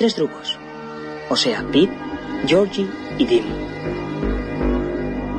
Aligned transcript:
tres 0.00 0.16
drugos, 0.16 0.56
o 1.28 1.36
sea, 1.36 1.62
Pete, 1.70 1.92
Georgie 2.46 2.88
y 3.18 3.26
Dim. 3.26 3.44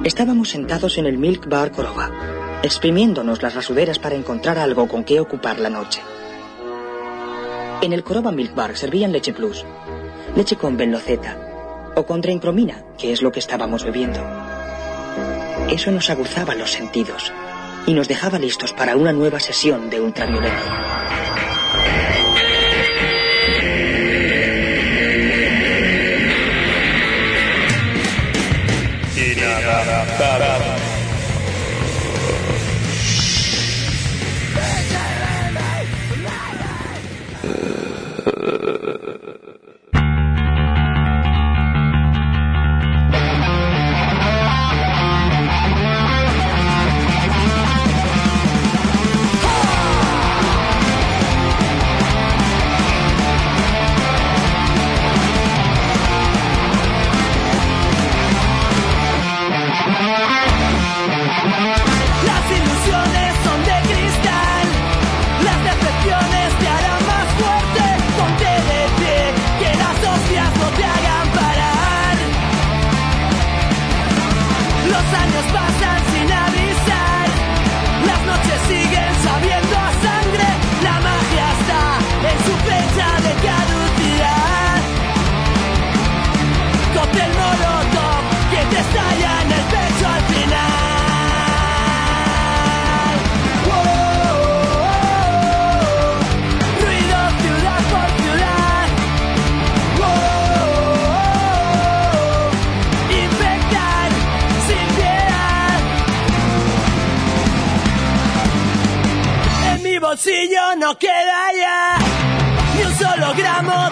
Estábamos 0.03 0.51
sentados 0.51 0.99
en 0.99 1.07
el 1.07 1.17
Milk 1.17 1.49
Bar 1.49 1.71
Coroba, 1.71 2.11
exprimiéndonos 2.61 3.41
las 3.41 3.55
rasuderas 3.55 3.97
para 3.97 4.13
encontrar 4.13 4.59
algo 4.59 4.87
con 4.87 5.03
qué 5.03 5.19
ocupar 5.19 5.57
la 5.57 5.71
noche. 5.71 6.03
En 7.81 7.91
el 7.91 8.03
Coroba 8.03 8.31
Milk 8.31 8.53
Bar 8.53 8.77
servían 8.77 9.11
leche 9.11 9.33
plus, 9.33 9.65
leche 10.35 10.57
con 10.57 10.77
benloceta 10.77 11.91
o 11.95 12.05
con 12.05 12.21
dreinpromina, 12.21 12.83
que 12.99 13.13
es 13.13 13.23
lo 13.23 13.31
que 13.31 13.39
estábamos 13.39 13.83
bebiendo. 13.83 14.19
Eso 15.71 15.89
nos 15.89 16.11
aguzaba 16.11 16.53
los 16.53 16.69
sentidos 16.69 17.33
y 17.87 17.95
nos 17.95 18.07
dejaba 18.07 18.37
listos 18.37 18.73
para 18.73 18.95
una 18.95 19.11
nueva 19.11 19.39
sesión 19.39 19.89
de 19.89 20.01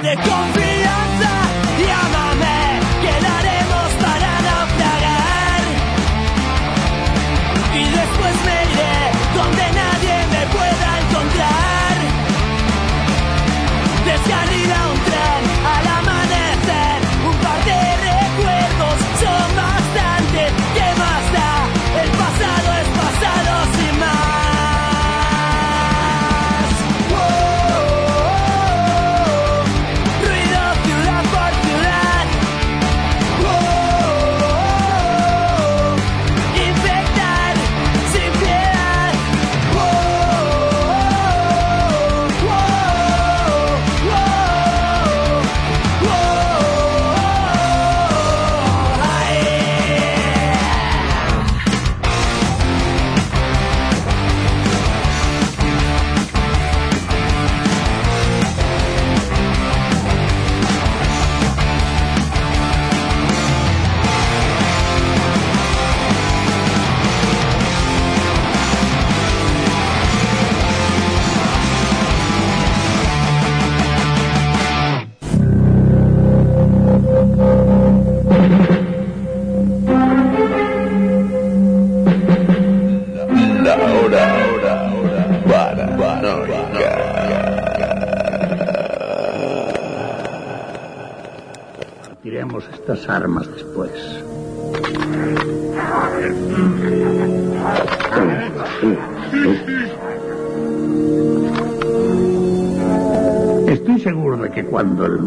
ultravioleta. 0.09 0.58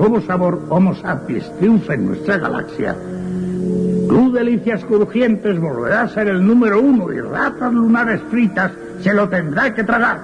Nuevo 0.03 0.21
sabor 0.27 0.67
Homo 0.69 0.97
sapiens 0.97 1.49
triunfa 1.59 1.95
en 1.95 2.07
nuestra 2.07 2.37
galaxia, 2.37 2.97
Club 4.09 4.33
Delicias 4.33 4.85
Crujientes 4.85 5.61
volverá 5.61 6.03
a 6.03 6.09
ser 6.09 6.27
el 6.27 6.45
número 6.45 6.81
uno 6.81 7.13
y 7.13 7.21
ratas 7.21 7.73
lunares 7.73 8.21
fritas 8.29 8.73
se 9.01 9.15
lo 9.15 9.29
tendrá 9.29 9.73
que 9.73 9.85
tragar. 9.85 10.21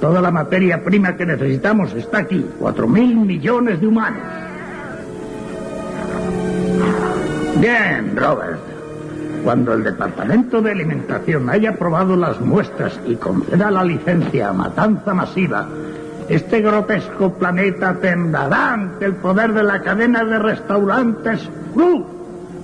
Toda 0.00 0.20
la 0.20 0.32
materia 0.32 0.82
prima 0.82 1.16
que 1.16 1.26
necesitamos 1.26 1.94
está 1.94 2.18
aquí, 2.18 2.44
cuatro 2.58 2.88
mil 2.88 3.14
millones 3.14 3.80
de 3.80 3.86
humanos. 3.86 4.22
Bien, 7.60 8.16
Robert. 8.16 8.58
Cuando 9.44 9.74
el 9.74 9.84
Departamento 9.84 10.60
de 10.60 10.72
Alimentación 10.72 11.48
haya 11.50 11.70
aprobado 11.70 12.16
las 12.16 12.40
muestras 12.40 12.98
y 13.06 13.14
conceda 13.14 13.70
la 13.70 13.84
licencia 13.84 14.48
a 14.48 14.52
matanza 14.52 15.14
masiva, 15.14 15.68
este 16.28 16.60
grotesco 16.60 17.34
planeta 17.34 17.94
temblará 18.00 18.72
ante 18.72 19.06
el 19.06 19.14
poder 19.16 19.52
de 19.52 19.62
la 19.62 19.82
cadena 19.82 20.24
de 20.24 20.38
restaurantes 20.38 21.48
Cruz. 21.72 22.04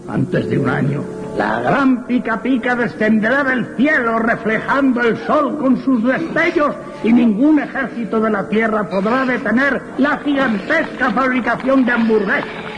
Antes 0.09 0.49
de 0.49 0.59
un 0.59 0.69
año, 0.69 1.05
la 1.37 1.61
gran 1.61 2.05
pica 2.07 2.43
pica 2.43 2.75
descenderá 2.75 3.45
del 3.45 3.77
cielo 3.77 4.19
reflejando 4.19 5.01
el 5.03 5.17
sol 5.27 5.59
con 5.59 5.77
sus 5.83 6.03
destellos 6.05 6.75
y 7.05 7.13
ningún 7.13 7.61
ejército 7.61 8.21
de 8.21 8.31
la 8.31 8.49
Tierra 8.49 8.89
podrá 8.89 9.25
detener 9.25 9.81
la 9.99 10.19
gigantesca 10.19 11.11
fabricación 11.11 11.85
de 11.85 11.93
hamburguesas. 11.93 12.70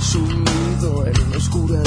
Sumido 0.00 1.06
en 1.06 1.20
un 1.26 1.36
oscuro 1.36 1.82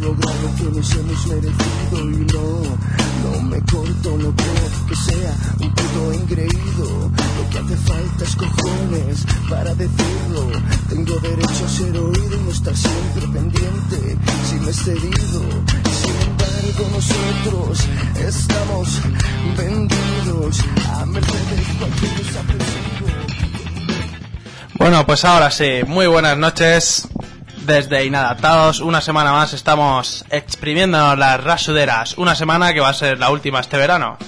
lograr 0.00 0.34
lo 0.42 0.54
que 0.56 0.76
nos 0.76 0.92
hemos 0.94 1.26
merecido 1.26 2.10
y 2.10 2.26
no, 2.32 3.32
no 3.32 3.42
me 3.42 3.60
corto, 3.60 4.18
no 4.18 4.34
creo 4.34 4.86
que 4.88 4.96
sea 4.96 5.34
un 5.60 5.70
puto 5.74 6.12
engreído. 6.12 7.10
Lo 7.36 7.50
que 7.50 7.58
hace 7.58 7.76
falta 7.76 8.24
es 8.24 8.36
cojones 8.36 9.26
para 9.48 9.74
decirlo. 9.74 10.42
Tengo 10.88 11.14
derecho 11.20 11.64
a 11.64 11.68
ser 11.68 11.96
oído 11.98 12.36
y 12.36 12.44
no 12.44 12.50
estar 12.50 12.76
siempre 12.76 13.28
pendiente 13.32 14.16
si 14.48 14.54
me 14.56 14.70
he 14.70 14.74
cedido. 14.74 15.40
Sin 16.02 16.16
embargo, 16.28 16.82
nosotros 16.92 17.78
estamos 18.26 19.00
vendidos 19.56 20.60
a 20.92 21.06
merced 21.06 21.32
de 21.32 21.78
cualquier. 21.78 22.63
Bueno, 24.74 25.06
pues 25.06 25.24
ahora 25.24 25.50
sí, 25.50 25.80
muy 25.86 26.06
buenas 26.06 26.36
noches. 26.36 27.08
Desde 27.64 28.04
Inadaptados, 28.04 28.80
una 28.80 29.00
semana 29.00 29.32
más 29.32 29.52
estamos 29.52 30.24
exprimiendo 30.30 31.16
las 31.16 31.42
rasuderas. 31.42 32.18
Una 32.18 32.34
semana 32.34 32.74
que 32.74 32.80
va 32.80 32.88
a 32.88 32.94
ser 32.94 33.18
la 33.18 33.30
última 33.30 33.60
este 33.60 33.76
verano. 33.76 34.18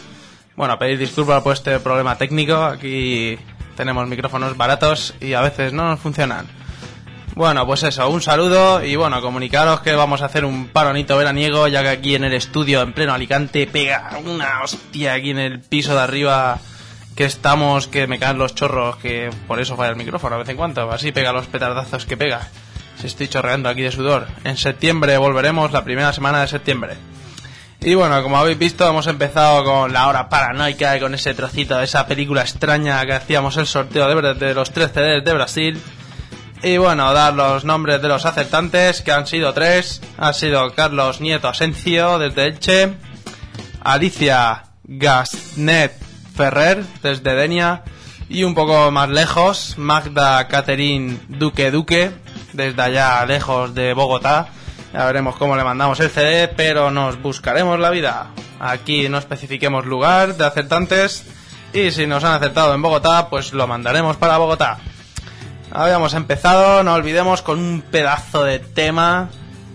Bueno, 0.54 0.78
pedir 0.78 0.98
disculpas 0.98 1.42
por 1.42 1.52
este 1.52 1.80
problema 1.80 2.16
técnico. 2.16 2.56
Aquí 2.62 3.36
tenemos 3.76 4.06
micrófonos 4.06 4.56
baratos 4.56 5.14
y 5.20 5.34
a 5.34 5.40
veces 5.40 5.72
no 5.72 5.88
nos 5.88 6.00
funcionan. 6.00 6.46
Bueno, 7.34 7.66
pues 7.66 7.82
eso, 7.82 8.08
un 8.08 8.22
saludo 8.22 8.82
y 8.82 8.96
bueno, 8.96 9.20
comunicaros 9.20 9.80
que 9.80 9.94
vamos 9.94 10.22
a 10.22 10.26
hacer 10.26 10.44
un 10.44 10.68
paronito 10.68 11.18
veraniego, 11.18 11.68
ya 11.68 11.82
que 11.82 11.88
aquí 11.88 12.14
en 12.14 12.24
el 12.24 12.32
estudio, 12.32 12.80
en 12.80 12.94
pleno 12.94 13.12
Alicante, 13.12 13.66
pega 13.66 14.16
una 14.24 14.62
hostia 14.62 15.14
aquí 15.14 15.30
en 15.30 15.40
el 15.40 15.60
piso 15.60 15.94
de 15.94 16.00
arriba 16.00 16.58
que 17.16 17.24
estamos, 17.24 17.88
que 17.88 18.06
me 18.06 18.18
caen 18.18 18.38
los 18.38 18.54
chorros, 18.54 18.96
que 18.96 19.30
por 19.48 19.58
eso 19.58 19.74
falla 19.74 19.90
el 19.90 19.96
micrófono 19.96 20.36
a 20.36 20.38
vez 20.38 20.48
en 20.50 20.56
cuando, 20.56 20.92
así 20.92 21.12
pega 21.12 21.32
los 21.32 21.46
petardazos 21.46 22.04
que 22.04 22.16
pega. 22.16 22.48
Si 23.00 23.06
estoy 23.06 23.28
chorreando 23.28 23.68
aquí 23.68 23.82
de 23.82 23.90
sudor. 23.90 24.26
En 24.44 24.56
septiembre 24.56 25.16
volveremos, 25.16 25.72
la 25.72 25.82
primera 25.82 26.12
semana 26.12 26.42
de 26.42 26.48
septiembre. 26.48 26.96
Y 27.80 27.94
bueno, 27.94 28.22
como 28.22 28.36
habéis 28.36 28.58
visto, 28.58 28.86
hemos 28.86 29.06
empezado 29.06 29.64
con 29.64 29.92
la 29.92 30.08
hora 30.08 30.28
paranoica 30.28 30.96
y 30.96 31.00
con 31.00 31.14
ese 31.14 31.34
trocito 31.34 31.78
de 31.78 31.84
esa 31.84 32.06
película 32.06 32.42
extraña 32.42 33.04
que 33.06 33.14
hacíamos 33.14 33.56
el 33.56 33.66
sorteo 33.66 34.08
de, 34.14 34.34
de 34.34 34.54
los 34.54 34.70
tres 34.70 34.92
CDs 34.92 35.24
de 35.24 35.34
Brasil. 35.34 35.82
Y 36.62 36.76
bueno, 36.76 37.12
dar 37.12 37.34
los 37.34 37.64
nombres 37.64 38.00
de 38.02 38.08
los 38.08 38.26
acertantes, 38.26 39.00
que 39.02 39.12
han 39.12 39.26
sido 39.26 39.54
tres. 39.54 40.02
Ha 40.18 40.32
sido 40.32 40.74
Carlos 40.74 41.20
Nieto 41.20 41.48
Asencio, 41.48 42.18
desde 42.18 42.46
Elche. 42.46 42.94
Alicia 43.82 44.64
Gasnet 44.84 46.05
Ferrer, 46.36 46.84
desde 47.02 47.34
Denia. 47.34 47.82
Y 48.28 48.44
un 48.44 48.54
poco 48.54 48.90
más 48.90 49.08
lejos, 49.08 49.74
Magda 49.78 50.46
Catherine 50.48 51.18
Duque 51.28 51.70
Duque, 51.70 52.10
desde 52.52 52.82
allá 52.82 53.24
lejos 53.24 53.74
de 53.74 53.94
Bogotá. 53.94 54.48
Ya 54.92 55.06
veremos 55.06 55.36
cómo 55.36 55.56
le 55.56 55.64
mandamos 55.64 55.98
el 56.00 56.10
CD, 56.10 56.48
pero 56.48 56.90
nos 56.90 57.20
buscaremos 57.22 57.78
la 57.78 57.90
vida. 57.90 58.30
Aquí 58.60 59.08
no 59.08 59.18
especifiquemos 59.18 59.86
lugar 59.86 60.36
de 60.36 60.44
acertantes. 60.44 61.24
Y 61.72 61.90
si 61.90 62.06
nos 62.06 62.24
han 62.24 62.34
acertado 62.34 62.74
en 62.74 62.82
Bogotá, 62.82 63.28
pues 63.28 63.52
lo 63.52 63.66
mandaremos 63.66 64.16
para 64.16 64.38
Bogotá. 64.38 64.78
Habíamos 65.70 66.14
empezado, 66.14 66.82
no 66.82 66.94
olvidemos, 66.94 67.42
con 67.42 67.58
un 67.58 67.82
pedazo 67.82 68.44
de 68.44 68.58
tema 68.58 69.30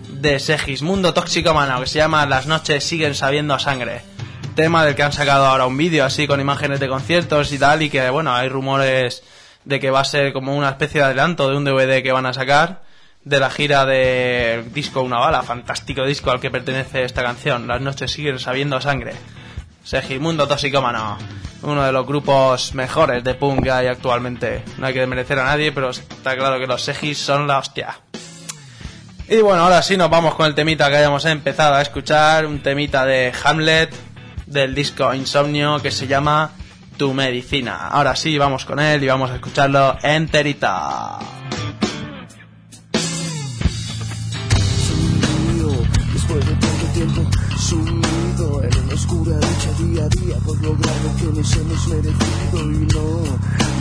de 0.08 0.38
Segismundo 0.38 1.14
Tóxico 1.14 1.54
Mano 1.54 1.80
que 1.80 1.86
se 1.86 1.98
llama 1.98 2.26
Las 2.26 2.46
noches 2.46 2.84
siguen 2.84 3.14
sabiendo 3.14 3.54
a 3.54 3.58
sangre 3.58 4.11
tema 4.54 4.84
del 4.84 4.94
que 4.94 5.02
han 5.02 5.12
sacado 5.12 5.46
ahora 5.46 5.66
un 5.66 5.76
vídeo 5.76 6.04
así 6.04 6.26
con 6.26 6.40
imágenes 6.40 6.80
de 6.80 6.88
conciertos 6.88 7.52
y 7.52 7.58
tal 7.58 7.82
y 7.82 7.90
que 7.90 8.08
bueno, 8.10 8.34
hay 8.34 8.48
rumores 8.48 9.22
de 9.64 9.80
que 9.80 9.90
va 9.90 10.00
a 10.00 10.04
ser 10.04 10.32
como 10.32 10.56
una 10.56 10.70
especie 10.70 11.00
de 11.00 11.06
adelanto 11.06 11.48
de 11.48 11.56
un 11.56 11.64
DVD 11.64 12.02
que 12.02 12.12
van 12.12 12.26
a 12.26 12.32
sacar 12.32 12.82
de 13.24 13.38
la 13.38 13.50
gira 13.50 13.84
del 13.86 14.72
disco 14.72 15.02
Una 15.02 15.18
Bala, 15.18 15.42
fantástico 15.42 16.04
disco 16.04 16.30
al 16.30 16.40
que 16.40 16.50
pertenece 16.50 17.04
esta 17.04 17.22
canción, 17.22 17.68
Las 17.68 17.80
noches 17.80 18.10
siguen 18.10 18.38
sabiendo 18.38 18.80
sangre. 18.80 19.12
Segimundo 19.84 20.46
Toxicómano, 20.46 21.18
uno 21.62 21.84
de 21.84 21.92
los 21.92 22.06
grupos 22.06 22.74
mejores 22.74 23.24
de 23.24 23.34
punk 23.34 23.64
que 23.64 23.70
hay 23.70 23.86
actualmente. 23.86 24.64
No 24.78 24.86
hay 24.86 24.92
que 24.92 25.00
desmerecer 25.00 25.38
a 25.38 25.44
nadie, 25.44 25.72
pero 25.72 25.90
está 25.90 26.36
claro 26.36 26.58
que 26.58 26.66
los 26.66 26.82
Segis 26.82 27.18
son 27.18 27.46
la 27.46 27.58
hostia. 27.58 27.98
Y 29.28 29.40
bueno, 29.40 29.64
ahora 29.64 29.82
sí 29.82 29.96
nos 29.96 30.10
vamos 30.10 30.34
con 30.34 30.46
el 30.46 30.54
temita 30.54 30.88
que 30.88 30.96
hayamos 30.96 31.24
empezado 31.24 31.74
a 31.74 31.82
escuchar, 31.82 32.46
un 32.46 32.60
temita 32.62 33.04
de 33.04 33.32
Hamlet, 33.44 33.92
del 34.52 34.74
disco 34.74 35.12
Insomnio 35.14 35.80
que 35.80 35.90
se 35.90 36.06
llama 36.06 36.52
Tu 36.96 37.12
Medicina. 37.14 37.88
Ahora 37.88 38.14
sí, 38.14 38.36
vamos 38.38 38.64
con 38.64 38.78
él 38.80 39.02
y 39.02 39.06
vamos 39.06 39.30
a 39.30 39.36
escucharlo 39.36 39.96
enterita. 40.02 41.18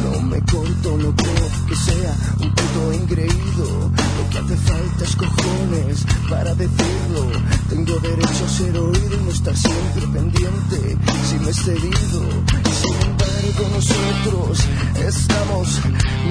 No 0.04 0.22
me 0.22 0.40
corto, 0.42 0.98
no 0.98 1.16
creo 1.16 1.48
que 1.68 1.76
sea 1.76 2.16
un 2.40 2.50
puto 2.54 2.92
engreído. 2.94 3.92
Lo 4.18 4.30
que 4.30 4.38
hace 4.40 4.58
falta 4.58 5.04
es 5.04 5.16
cojones 5.16 6.06
para 6.30 6.54
decirlo. 6.56 7.32
Tengo 7.70 8.00
derecho 8.00 8.46
a 8.46 8.50
ser 8.50 8.78
oído 8.78 9.16
y 9.16 9.26
no 9.26 9.32
estar 9.32 9.56
siempre 9.56 10.08
pendiente 10.08 10.98
si 11.30 11.36
me 11.40 11.50
he 11.50 11.54
cedido. 11.54 13.01
Embargo, 13.42 13.70
nosotros 13.76 14.60
estamos 15.08 15.82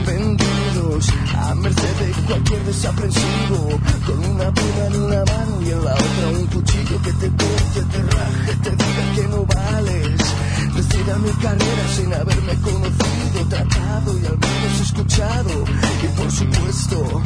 vendidos 0.06 1.08
a 1.36 1.54
merced 1.54 1.96
de 1.98 2.12
cualquier 2.26 2.64
desaprensivo. 2.64 3.80
Con 4.06 4.18
una 4.24 4.52
pluma 4.52 4.86
en 4.86 5.02
una 5.02 5.24
mano 5.24 5.62
y 5.62 5.70
en 5.70 5.84
la 5.84 5.94
otra 5.94 6.28
un 6.38 6.46
cuchillo 6.46 7.02
que 7.02 7.12
te 7.12 7.28
corte, 7.28 7.82
te 7.90 8.02
raje, 8.02 8.56
te 8.62 8.70
diga 8.70 9.14
que 9.14 9.28
no 9.28 9.44
vales. 9.44 10.20
Decida 10.74 11.18
mi 11.18 11.30
carrera 11.42 11.88
sin 11.94 12.14
haberme 12.14 12.54
conocido, 12.60 13.48
tratado 13.48 14.18
y 14.18 14.26
al 14.26 14.38
menos 14.38 14.80
escuchado. 14.80 15.64
Y 16.02 16.06
por 16.18 16.30
supuesto, 16.30 17.22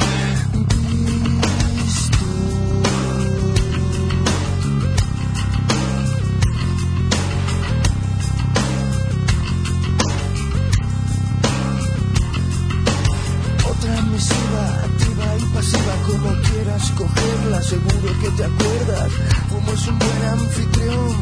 activa 14.14 15.36
y 15.38 15.44
pasiva, 15.54 15.94
como 16.06 16.40
quieras 16.42 16.90
cogerla, 16.92 17.62
seguro 17.62 18.20
que 18.20 18.30
te 18.30 18.44
acuerdas, 18.44 19.10
como 19.50 19.72
es 19.72 19.88
un 19.88 19.98
buen 19.98 20.22
anfitrión. 20.22 21.16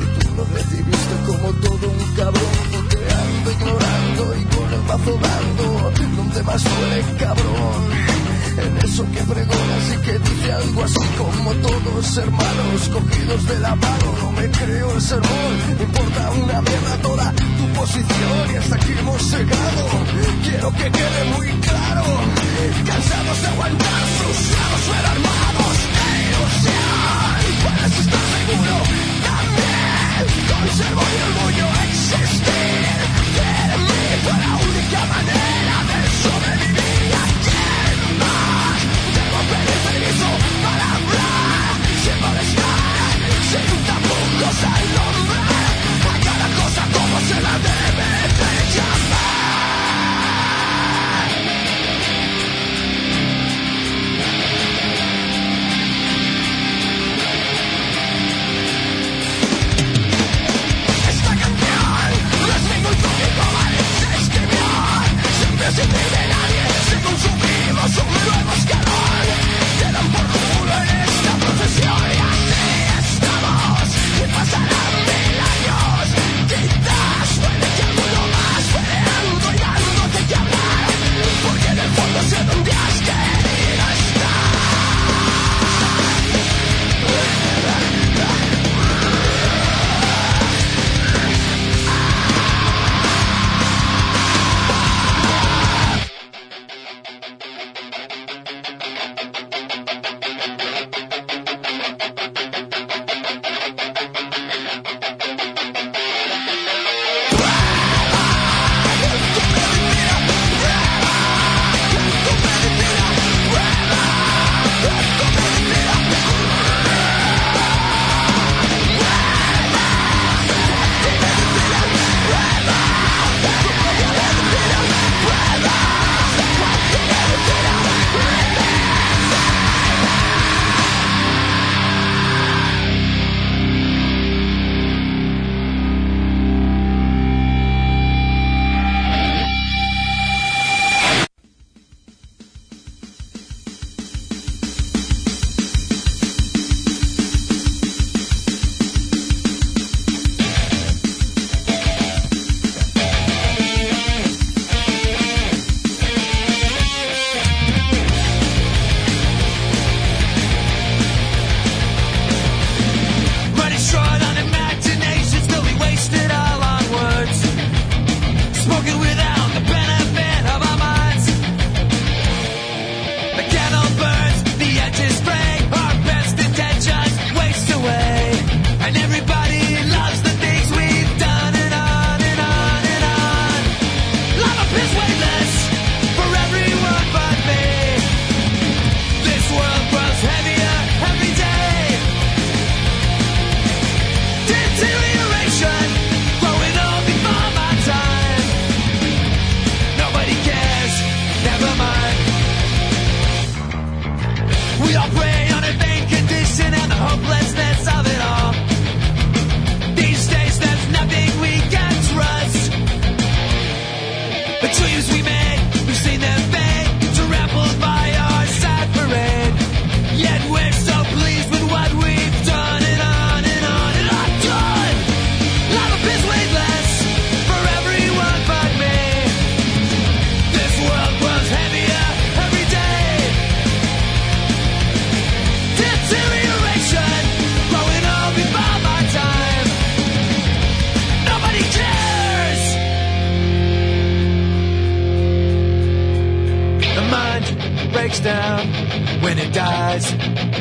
Y 0.00 0.18
tú 0.18 0.34
lo 0.36 0.44
recibiste 0.44 1.14
como 1.26 1.52
todo 1.54 1.88
un 1.88 2.14
cabrón, 2.16 2.56
boteando, 2.72 3.52
ignorando 3.52 4.36
y 4.38 4.44
con 4.54 4.72
el 4.72 4.82
mazo 4.82 5.18
dando, 5.22 5.92
donde 6.16 6.42
más 6.42 6.62
duele 6.62 7.04
cabrón. 7.18 7.99
En 8.62 8.76
eso 8.78 9.04
que 9.10 9.22
pregonas 9.22 9.84
y 9.94 9.96
que 10.04 10.18
dice 10.18 10.52
algo 10.52 10.84
así 10.84 11.04
como 11.16 11.52
todos 11.54 12.16
hermanos 12.18 12.88
cogidos 12.92 13.46
de 13.46 13.58
la 13.60 13.74
mano. 13.74 14.06
No 14.20 14.32
me 14.32 14.50
creo 14.50 14.94
el 14.94 15.00
sermón, 15.00 15.54
importa 15.80 16.30
una 16.30 16.60
mierda 16.60 16.96
toda 17.02 17.32
tu 17.32 17.66
posición 17.80 18.52
y 18.52 18.56
hasta 18.56 18.76
aquí 18.76 18.92
hemos 18.98 19.22
llegado. 19.32 19.82
Quiero 20.44 20.70
que 20.72 20.90
quede 20.90 21.24
muy 21.36 21.48
claro, 21.60 22.04
cansados 22.84 23.42
de 23.42 23.48
aguantar, 23.48 24.02
frustrados, 24.18 24.82
pero 24.90 25.08
armados 25.14 25.76
de 25.96 26.08
ilusión. 26.28 27.40
Puedes 27.64 27.94
estar 28.04 28.24
seguro 28.36 28.76
también, 29.30 30.22
conservo 30.52 31.02
mi 31.12 31.20
orgullo 31.28 31.66
existir. 31.88 33.10
Fue 34.22 34.32
única 34.32 35.00
manera 35.06 35.76
de 35.88 35.98
sobrevivir. 36.22 36.79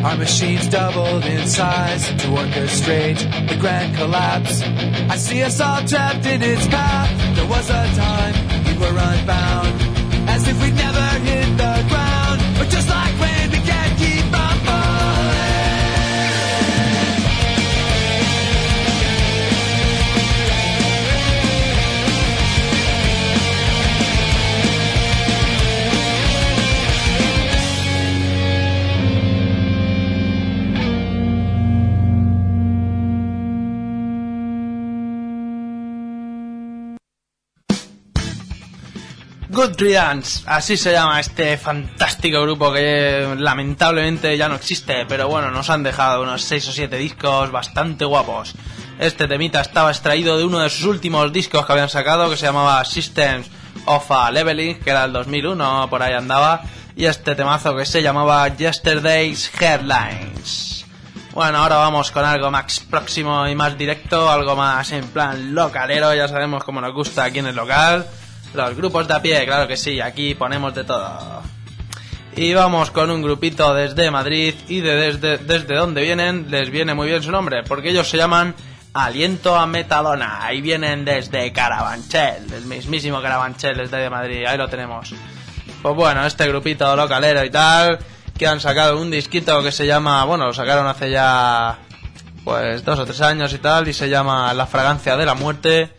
Our 0.03 0.15
machines 0.18 0.68
doubled 0.68 1.25
in 1.25 1.46
size 1.48 2.08
to 2.22 2.27
orchestrate 2.41 3.20
the 3.50 3.58
grand 3.58 3.96
collapse. 3.96 4.62
I 5.10 5.15
see 5.18 5.44
us 5.44 5.60
all 5.60 5.86
trapped 5.86 6.25
in 6.25 6.41
its 6.41 6.68
path. 6.68 7.36
There 7.36 7.48
was 7.48 7.70
a 7.70 7.84
time 7.96 8.36
we 8.65 8.74
were 8.77 8.98
unbound, 9.12 9.82
as 10.29 10.48
if 10.48 10.62
we'd 10.62 10.75
never 10.75 11.08
hit 11.27 11.58
the 11.58 11.86
ground. 11.89 12.39
But 12.58 12.70
just 12.70 12.88
like 12.89 13.13
when 13.20 13.38
Good 39.60 39.75
Riddance, 39.78 40.44
así 40.46 40.78
se 40.78 40.94
llama 40.94 41.20
este 41.20 41.58
fantástico 41.58 42.42
grupo 42.44 42.72
que 42.72 43.36
lamentablemente 43.38 44.38
ya 44.38 44.48
no 44.48 44.56
existe, 44.56 45.06
pero 45.06 45.28
bueno, 45.28 45.51
nos 45.51 45.70
han 45.70 45.84
dejado 45.84 46.24
unos 46.24 46.44
6 46.44 46.70
o 46.70 46.72
7 46.72 46.96
discos 46.96 47.51
bastante 47.51 48.06
guapos. 48.06 48.54
Este 49.00 49.28
temita 49.28 49.60
estaba 49.60 49.92
extraído 49.92 50.38
de 50.38 50.46
uno 50.46 50.60
de 50.60 50.70
sus 50.70 50.86
últimos 50.86 51.34
discos 51.34 51.66
que 51.66 51.74
habían 51.74 51.89
sacado, 51.89 52.30
que 52.30 52.38
se 52.38 52.46
llamaba 52.46 52.86
Systems 52.86 53.50
of 53.84 54.10
a 54.10 54.32
Leveling, 54.32 54.80
que 54.80 54.92
era 54.92 55.04
el 55.04 55.12
2001, 55.12 55.88
por 55.89 56.04
ahí 56.04 56.13
andaba, 56.13 56.62
y 56.96 57.04
este 57.04 57.36
temazo 57.36 57.75
que 57.75 57.86
se 57.86 58.01
llamaba 58.01 58.48
Yesterday's 58.48 59.51
Headlines. 59.60 60.86
Bueno, 61.34 61.58
ahora 61.58 61.75
vamos 61.80 62.12
con 62.12 62.24
algo 62.24 62.50
más 62.50 62.80
próximo 62.80 63.46
y 63.46 63.56
más 63.56 63.78
directo, 63.78 64.32
algo 64.32 64.56
más 64.56 64.89
en 64.94 65.06
plan 65.10 65.54
localero, 65.54 66.16
ya 66.16 66.30
sabemos 66.30 66.63
cómo 66.63 66.80
nos 66.80 66.94
gusta 66.94 67.25
aquí 67.25 67.39
en 67.39 67.48
el 67.48 67.58
local. 67.58 68.08
Los 68.53 68.75
grupos 68.75 69.08
de 69.08 69.13
a 69.13 69.22
pie, 69.22 69.46
claro 69.46 69.68
que 69.68 69.77
sí, 69.77 70.01
aquí 70.01 70.34
ponemos 70.34 70.74
de 70.74 70.84
todo. 70.84 71.41
Y 72.36 72.53
vamos 72.53 72.91
con 72.91 73.12
un 73.12 73.22
grupito 73.22 73.74
desde 73.74 74.10
Madrid 74.12 74.56
y 74.68 74.79
de 74.82 74.96
desde, 74.96 75.38
desde 75.39 75.75
donde 75.75 76.01
vienen 76.01 76.50
les 76.50 76.70
viene 76.70 76.94
muy 76.94 77.08
bien 77.08 77.22
su 77.22 77.32
nombre, 77.32 77.63
porque 77.63 77.89
ellos 77.89 78.10
se 78.10 78.18
llaman 78.18 78.56
Aliento 78.94 79.56
a 79.56 79.65
Metadona 79.65 80.48
y 80.51 80.62
vienen 80.62 81.06
desde 81.06 81.51
Carabanchel, 81.51 82.51
el 82.53 82.65
mismísimo 82.65 83.22
Carabanchel 83.22 83.77
desde 83.77 83.98
de 83.98 84.10
Madrid, 84.10 84.46
ahí 84.48 84.58
lo 84.58 84.68
tenemos. 84.68 85.13
Pues 85.82 85.96
bueno, 85.96 86.25
este 86.25 86.48
grupito 86.48 86.96
localero 86.96 87.44
y 87.44 87.50
tal, 87.50 88.00
que 88.38 88.48
han 88.48 88.60
sacado 88.60 89.00
un 89.00 89.12
disquito 89.12 89.62
que 89.62 89.72
se 89.72 89.86
llama, 89.86 90.24
bueno, 90.25 90.46
lo 90.48 90.53
sacaron 90.53 90.88
hace 90.88 91.12
ya 91.12 91.77
pues 92.44 92.84
dos 92.84 93.00
o 93.00 93.06
tres 93.06 93.22
años 93.22 93.53
y 93.53 93.60
tal, 93.60 93.88
y 93.88 93.94
se 93.94 94.10
llama 94.10 94.53
La 94.53 94.65
fragancia 94.65 95.15
de 95.18 95.25
la 95.25 95.36
muerte. 95.36 95.99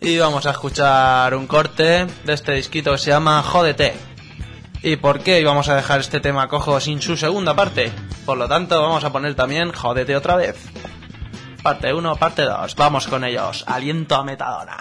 Y 0.00 0.16
vamos 0.18 0.46
a 0.46 0.52
escuchar 0.52 1.34
un 1.34 1.48
corte 1.48 2.06
de 2.24 2.32
este 2.32 2.52
disquito 2.52 2.92
que 2.92 2.98
se 2.98 3.10
llama 3.10 3.42
Jódete. 3.42 3.94
¿Y 4.80 4.94
por 4.96 5.20
qué 5.20 5.40
íbamos 5.40 5.68
a 5.68 5.74
dejar 5.74 5.98
este 5.98 6.20
tema 6.20 6.48
cojo 6.48 6.78
sin 6.78 7.02
su 7.02 7.16
segunda 7.16 7.54
parte? 7.54 7.90
Por 8.24 8.38
lo 8.38 8.46
tanto, 8.48 8.80
vamos 8.80 9.02
a 9.02 9.10
poner 9.10 9.34
también 9.34 9.72
Jódete 9.72 10.14
otra 10.14 10.36
vez. 10.36 10.56
Parte 11.64 11.92
1, 11.92 12.16
parte 12.16 12.42
2. 12.42 12.76
Vamos 12.76 13.08
con 13.08 13.24
ellos. 13.24 13.64
Aliento 13.66 14.14
a 14.14 14.22
metadona. 14.22 14.76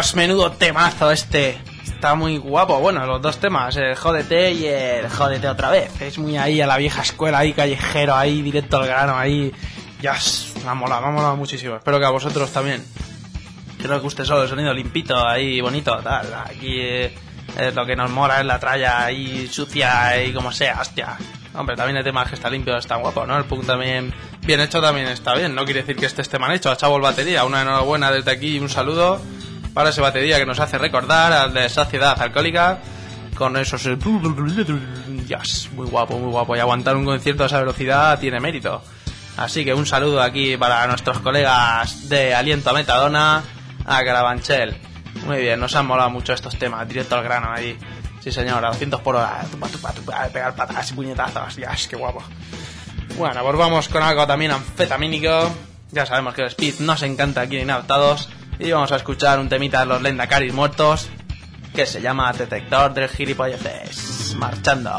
Dios, 0.00 0.14
menudo 0.14 0.50
temazo 0.52 1.10
este. 1.10 1.58
Está 1.84 2.14
muy 2.14 2.38
guapo. 2.38 2.80
Bueno, 2.80 3.04
los 3.04 3.20
dos 3.20 3.36
temas, 3.36 3.76
el 3.76 3.94
Jódete 3.94 4.50
y 4.52 4.64
el 4.64 5.10
Jódete 5.10 5.46
otra 5.46 5.68
vez. 5.68 6.00
Es 6.00 6.16
muy 6.16 6.38
ahí 6.38 6.58
a 6.62 6.66
la 6.66 6.78
vieja 6.78 7.02
escuela, 7.02 7.40
ahí 7.40 7.52
callejero, 7.52 8.14
ahí 8.14 8.40
directo 8.40 8.78
al 8.78 8.86
grano, 8.86 9.18
ahí. 9.18 9.52
Dios, 10.00 10.54
me 10.64 10.70
ha 10.70 10.74
molado, 10.74 11.02
me 11.02 11.08
ha 11.08 11.10
molado 11.10 11.36
muchísimo. 11.36 11.76
Espero 11.76 11.98
que 11.98 12.06
a 12.06 12.08
vosotros 12.08 12.50
también. 12.50 12.82
Que 13.78 13.88
guste 13.98 14.24
solo 14.24 14.44
el 14.44 14.48
sonido 14.48 14.72
limpito, 14.72 15.28
ahí 15.28 15.60
bonito, 15.60 15.94
tal. 15.98 16.32
Aquí 16.46 16.80
eh, 16.80 17.14
es 17.58 17.74
lo 17.74 17.84
que 17.84 17.94
nos 17.94 18.10
mola 18.10 18.40
es 18.40 18.46
la 18.46 18.58
tralla 18.58 19.04
ahí 19.04 19.48
sucia 19.48 20.24
y 20.24 20.32
como 20.32 20.50
sea, 20.50 20.80
hostia. 20.80 21.18
Hombre, 21.52 21.76
también 21.76 21.98
el 21.98 22.04
tema 22.04 22.24
que 22.24 22.36
está 22.36 22.48
limpio 22.48 22.74
está 22.78 22.96
guapo, 22.96 23.26
¿no? 23.26 23.36
El 23.36 23.44
punk 23.44 23.66
también 23.66 24.14
bien 24.46 24.60
hecho 24.60 24.80
también 24.80 25.08
está 25.08 25.34
bien. 25.34 25.54
No 25.54 25.66
quiere 25.66 25.82
decir 25.82 25.96
que 25.96 26.06
este 26.06 26.22
esté 26.22 26.38
mal 26.38 26.52
hecho. 26.52 26.70
A 26.70 26.76
Chavo 26.78 26.96
el 26.96 27.02
Batería, 27.02 27.44
una 27.44 27.60
enhorabuena 27.60 28.10
desde 28.10 28.30
aquí 28.30 28.56
y 28.56 28.60
un 28.60 28.70
saludo 28.70 29.20
para 29.74 29.90
ese 29.90 30.00
batería 30.00 30.38
que 30.38 30.46
nos 30.46 30.60
hace 30.60 30.78
recordar 30.78 31.32
al 31.32 31.54
de 31.54 31.68
Saciedad 31.68 32.20
Alcohólica 32.20 32.78
con 33.36 33.56
esos... 33.56 33.86
eh, 33.86 33.96
Yes, 35.26 35.70
muy 35.74 35.86
guapo, 35.86 36.18
muy 36.18 36.30
guapo. 36.30 36.56
Y 36.56 36.58
aguantar 36.58 36.96
un 36.96 37.04
concierto 37.04 37.44
a 37.44 37.46
esa 37.46 37.58
velocidad 37.60 38.18
tiene 38.18 38.40
mérito. 38.40 38.82
Así 39.36 39.64
que 39.64 39.72
un 39.72 39.86
saludo 39.86 40.20
aquí 40.20 40.56
para 40.56 40.86
nuestros 40.86 41.20
colegas 41.20 42.08
de 42.08 42.34
Aliento 42.34 42.70
a 42.70 42.72
Metadona, 42.72 43.42
a 43.86 44.04
Carabanchel. 44.04 44.76
Muy 45.26 45.38
bien, 45.38 45.58
nos 45.60 45.74
han 45.74 45.86
molado 45.86 46.10
mucho 46.10 46.32
estos 46.32 46.58
temas, 46.58 46.86
directo 46.88 47.14
al 47.16 47.22
grano 47.24 47.50
ahí. 47.52 47.78
Sí 48.20 48.30
señor, 48.30 48.62
a 48.64 48.68
200 48.68 49.00
por 49.00 49.16
hora, 49.16 49.42
tupa, 49.50 49.68
pegar 50.28 50.54
patadas 50.54 50.90
y 50.90 50.94
puñetazos, 50.94 51.56
ya, 51.56 51.74
qué 51.88 51.96
guapo. 51.96 52.22
Bueno, 53.16 53.42
pues 53.42 53.56
vamos 53.56 53.88
con 53.88 54.02
algo 54.02 54.26
también 54.26 54.50
anfetamínico. 54.52 55.50
Ya 55.90 56.06
sabemos 56.06 56.34
que 56.34 56.42
el 56.42 56.48
speed 56.48 56.80
nos 56.80 57.02
encanta 57.02 57.40
aquí 57.40 57.56
en 57.56 57.62
Inadaptados. 57.62 58.28
Y 58.60 58.70
vamos 58.72 58.92
a 58.92 58.96
escuchar 58.96 59.40
un 59.40 59.48
temita 59.48 59.80
de 59.80 59.86
los 59.86 60.02
Lendacaris 60.02 60.52
muertos 60.52 61.08
que 61.74 61.86
se 61.86 62.02
llama 62.02 62.30
Detector 62.32 62.92
del 62.92 63.08
Gilipolleces. 63.08 64.34
Marchando. 64.38 64.90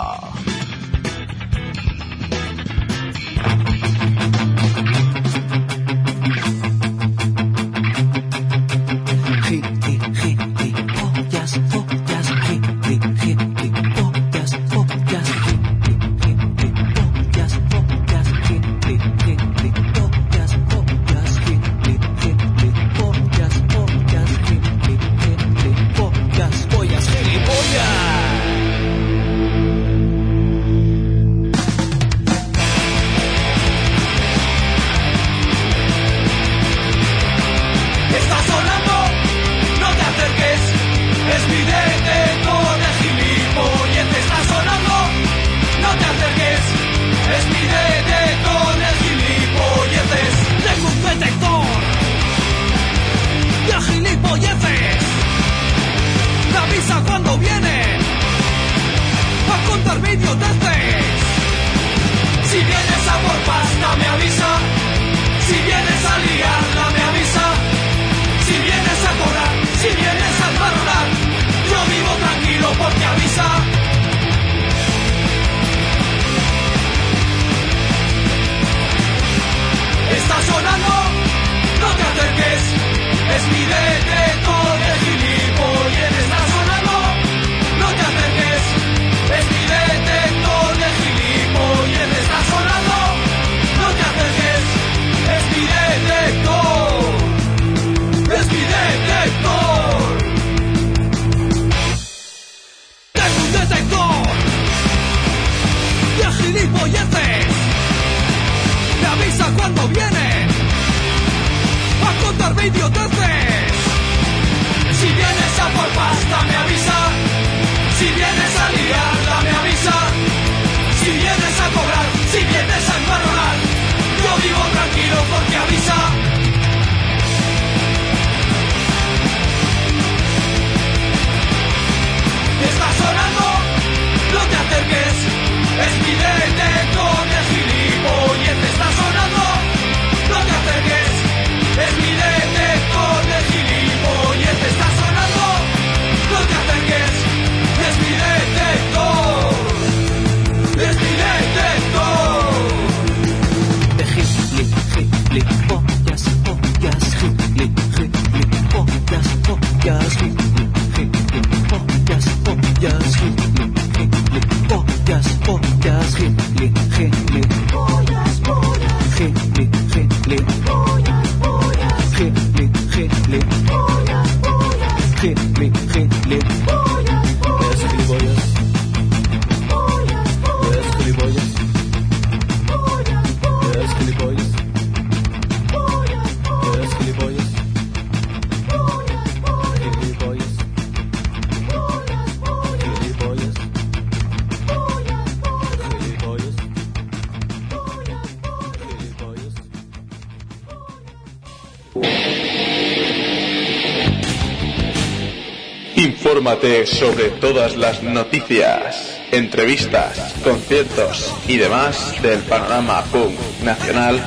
Sobre 206.52 207.30
todas 207.30 207.78
las 207.78 208.04
noticias, 208.04 209.18
entrevistas, 209.32 210.36
conciertos 210.44 211.34
y 211.48 211.56
demás 211.56 212.22
del 212.22 212.42
panorama 212.42 213.06
punk 213.06 213.40
nacional 213.64 214.22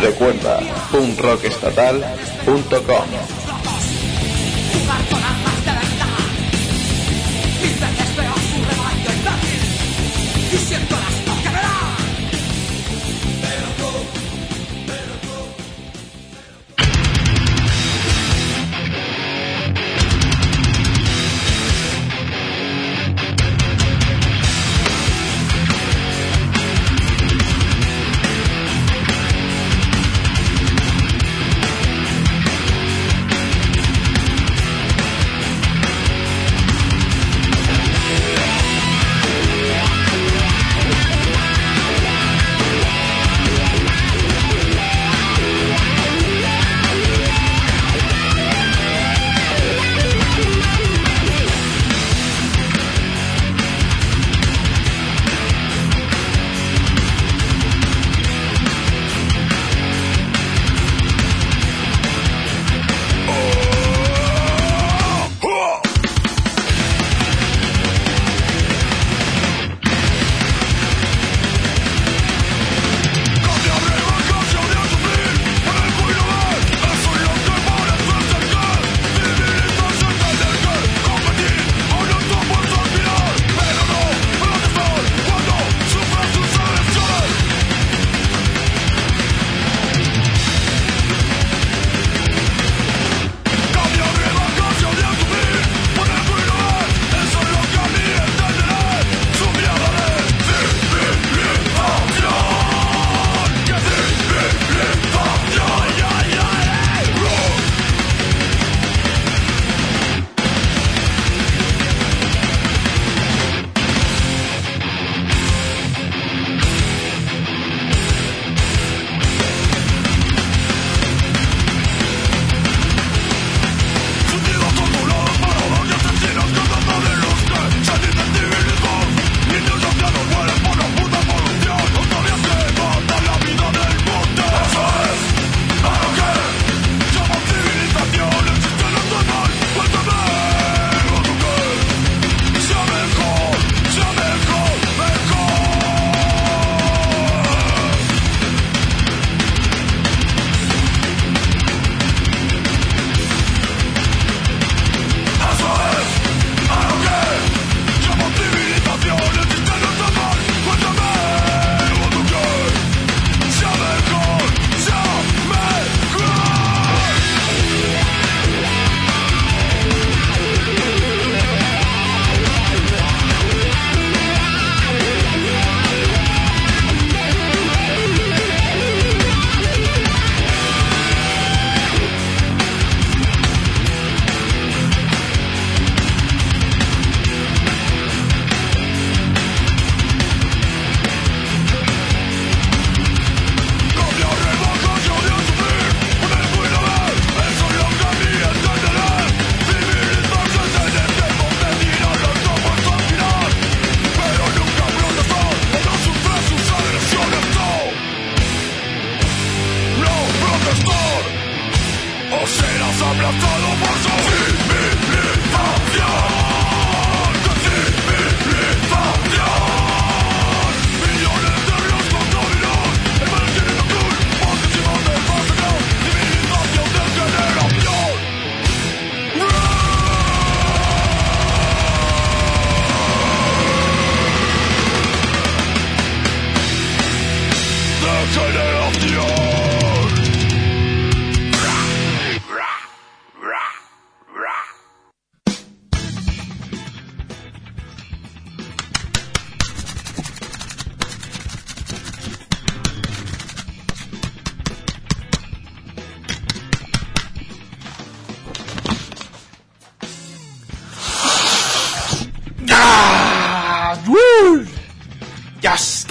Recuerda 0.01 0.59
punkrockestatal.com. 0.91 3.38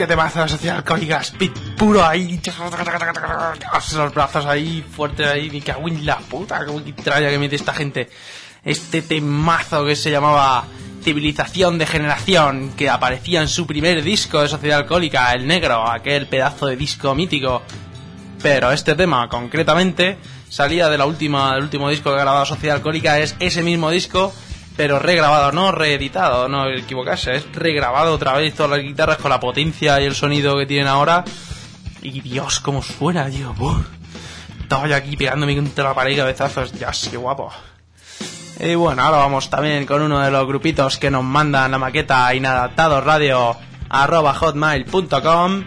temazo 0.09 0.49
social 0.49 0.79
alcohólica! 0.79 1.21
Speed 1.21 1.53
puro 1.77 2.05
ahí. 2.05 2.40
Los 3.94 4.14
brazos 4.14 4.47
ahí, 4.47 4.85
fuertes 4.90 5.27
ahí. 5.27 5.51
Me 5.51 5.61
cago 5.61 5.87
en 5.88 6.05
la 6.05 6.18
puta. 6.18 6.66
¡Qué 6.85 6.92
traya 6.94 7.31
que 7.31 7.38
mete 7.38 7.57
esta 7.57 7.75
gente! 7.75 8.11
Este 8.64 9.03
temazo 9.03 9.85
que 9.85 9.94
se 9.94 10.11
llamaba 10.11 10.64
Civilización 11.03 11.79
de 11.79 11.87
Generación, 11.87 12.73
que 12.77 12.90
aparecía 12.90 13.40
en 13.40 13.49
su 13.49 13.66
primer 13.66 14.03
disco 14.03 14.42
de 14.42 14.49
Sociedad 14.49 14.81
Alcohólica, 14.81 15.33
El 15.33 15.47
Negro, 15.47 15.88
aquel 15.88 16.27
pedazo 16.27 16.66
de 16.66 16.77
disco 16.77 17.14
mítico. 17.14 17.62
Pero 18.42 18.73
este 18.73 18.94
tema, 18.94 19.29
concretamente, 19.29 20.18
salía 20.49 20.88
de 20.88 20.99
la 20.99 21.07
última, 21.07 21.55
del 21.55 21.64
último 21.64 21.88
disco 21.88 22.11
que 22.11 22.16
ha 22.16 22.23
grabado 22.23 22.47
Sociedad 22.47 22.77
Alcohólica, 22.77 23.18
es 23.21 23.37
ese 23.38 23.62
mismo 23.62 23.90
disco 23.90 24.33
pero 24.79 25.01
regrabado, 25.01 25.51
no 25.51 25.73
reeditado, 25.73 26.49
no 26.49 26.69
equivocarse, 26.69 27.35
es 27.35 27.53
regrabado 27.53 28.14
otra 28.14 28.35
vez 28.35 28.55
todas 28.55 28.71
las 28.71 28.81
guitarras 28.81 29.17
con 29.17 29.29
la 29.29 29.41
potencia 29.41 30.01
y 30.01 30.05
el 30.05 30.14
sonido 30.14 30.57
que 30.57 30.67
tienen 30.67 30.87
ahora. 30.87 31.25
Y 32.01 32.21
Dios, 32.21 32.61
cómo 32.61 32.81
suena, 32.81 33.29
tío. 33.29 33.53
Estaba 34.62 34.87
yo 34.87 34.95
aquí 34.95 35.17
pegándome 35.17 35.57
contra 35.57 35.83
la 35.83 35.95
pared 35.95 36.12
y 36.12 36.17
cabezazos. 36.17 36.71
Ya, 36.75 36.93
qué 37.11 37.17
guapo. 37.17 37.51
Y 38.61 38.77
bueno, 38.77 39.03
ahora 39.03 39.17
vamos 39.17 39.51
también 39.51 39.85
con 39.85 40.01
uno 40.01 40.21
de 40.21 40.31
los 40.31 40.47
grupitos 40.47 40.97
que 40.97 41.11
nos 41.11 41.25
mandan 41.25 41.73
la 41.73 41.79
maqueta 41.79 42.33
inadaptados 42.33 43.03
radio 43.03 43.57
arroba 43.88 44.33
hotmail.com. 44.33 45.64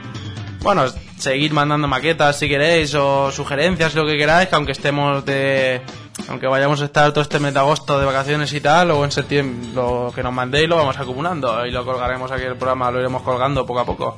Bueno, 0.61 0.85
seguir 1.17 1.51
mandando 1.51 1.89
maquetas 1.89 2.39
si 2.39 2.47
queréis 2.47 2.95
o 2.95 3.29
sugerencias, 3.29 3.93
lo 3.93 4.05
que 4.05 4.17
queráis, 4.17 4.47
que 4.47 4.55
aunque 4.55 4.71
estemos 4.71 5.25
de 5.25 5.81
aunque 6.27 6.47
vayamos 6.47 6.81
a 6.81 6.85
estar 6.85 7.11
todo 7.11 7.21
este 7.21 7.39
mes 7.39 7.53
de 7.53 7.59
agosto 7.59 7.99
de 7.99 8.05
vacaciones 8.05 8.53
y 8.53 8.61
tal, 8.61 8.89
luego 8.89 9.05
en 9.05 9.11
septiembre 9.11 9.69
lo 9.73 10.11
que 10.13 10.23
nos 10.23 10.33
mandéis 10.33 10.67
lo 10.67 10.77
vamos 10.77 10.97
acumulando 10.97 11.65
y 11.65 11.71
lo 11.71 11.85
colgaremos 11.85 12.31
aquí 12.31 12.43
el 12.43 12.55
programa, 12.55 12.91
lo 12.91 12.99
iremos 12.99 13.21
colgando 13.21 13.65
poco 13.65 13.79
a 13.79 13.85
poco. 13.85 14.17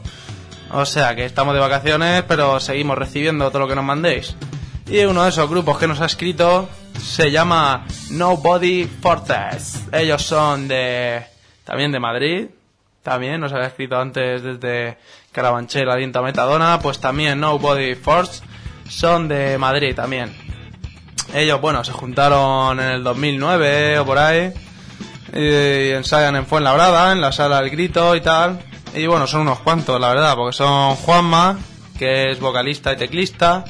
O 0.72 0.86
sea 0.86 1.16
que 1.16 1.26
estamos 1.26 1.54
de 1.54 1.60
vacaciones, 1.60 2.24
pero 2.28 2.60
seguimos 2.60 2.98
recibiendo 2.98 3.50
todo 3.50 3.60
lo 3.60 3.68
que 3.68 3.76
nos 3.76 3.86
mandéis. 3.86 4.36
Y 4.88 5.00
uno 5.06 5.24
de 5.24 5.30
esos 5.30 5.50
grupos 5.50 5.78
que 5.78 5.88
nos 5.88 6.02
ha 6.02 6.06
escrito 6.06 6.68
se 7.00 7.32
llama 7.32 7.86
Nobody 8.10 8.86
Fortress. 8.86 9.88
Ellos 9.92 10.24
son 10.24 10.68
de 10.68 11.24
también 11.64 11.92
de 11.92 12.00
Madrid. 12.00 12.48
También 13.02 13.42
nos 13.42 13.54
había 13.54 13.68
escrito 13.68 14.00
antes 14.00 14.42
desde 14.42 14.98
Carabanchel, 15.32 15.90
Aliento 15.90 16.22
Metadona. 16.24 16.80
Pues 16.80 17.00
también 17.00 17.40
Nobody 17.40 17.96
Force 17.96 18.42
son 18.90 19.28
de 19.28 19.58
Madrid 19.58 19.96
también. 19.96 20.43
Ellos, 21.34 21.60
bueno, 21.60 21.84
se 21.84 21.92
juntaron 21.92 22.80
en 22.80 22.90
el 22.90 23.04
2009 23.04 24.00
o 24.00 24.06
por 24.06 24.20
ahí. 24.20 24.54
Y 25.34 25.90
ensayan 25.90 26.36
en 26.36 26.46
Fuenlabrada, 26.46 27.12
en 27.12 27.22
la 27.22 27.32
sala 27.32 27.60
del 27.60 27.72
grito 27.72 28.16
y 28.16 28.22
tal. 28.22 28.60
Y 28.94 29.08
bueno, 29.08 29.26
son 29.26 29.42
unos 29.42 29.60
cuantos, 29.60 30.00
la 30.00 30.10
verdad, 30.10 30.36
porque 30.36 30.56
son 30.56 30.96
Juanma, 30.96 31.58
que 31.98 32.30
es 32.30 32.40
vocalista 32.40 32.94
y 32.94 32.98
teclista. 32.98 33.66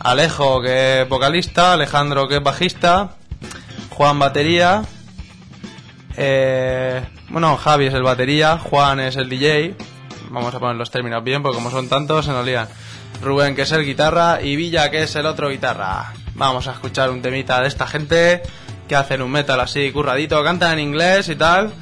Alejo, 0.00 0.60
que 0.60 1.02
es 1.02 1.08
vocalista. 1.08 1.72
Alejandro, 1.72 2.28
que 2.28 2.36
es 2.36 2.42
bajista. 2.42 3.12
Juan, 3.88 4.18
batería. 4.18 4.82
Eh, 6.18 7.02
bueno, 7.30 7.56
Javi 7.56 7.86
es 7.86 7.94
el 7.94 8.02
batería. 8.02 8.58
Juan 8.58 9.00
es 9.00 9.16
el 9.16 9.30
DJ. 9.30 9.74
Vamos 10.28 10.54
a 10.54 10.58
poner 10.58 10.76
los 10.76 10.90
términos 10.90 11.24
bien, 11.24 11.42
porque 11.42 11.56
como 11.56 11.70
son 11.70 11.88
tantos, 11.88 12.26
se 12.26 12.32
nos 12.32 12.44
lían. 12.44 12.68
Rubén, 13.22 13.56
que 13.56 13.62
es 13.62 13.72
el 13.72 13.86
guitarra. 13.86 14.42
Y 14.42 14.54
Villa, 14.56 14.90
que 14.90 15.02
es 15.02 15.16
el 15.16 15.24
otro 15.24 15.48
guitarra. 15.48 16.12
Vamos 16.36 16.68
a 16.68 16.72
escuchar 16.72 17.10
un 17.10 17.22
temita 17.22 17.62
de 17.62 17.68
esta 17.68 17.86
gente 17.86 18.42
que 18.86 18.94
hacen 18.94 19.22
un 19.22 19.30
metal 19.30 19.58
así 19.58 19.90
curradito, 19.90 20.44
cantan 20.44 20.74
en 20.74 20.80
inglés 20.80 21.30
y 21.30 21.36
tal. 21.36 21.72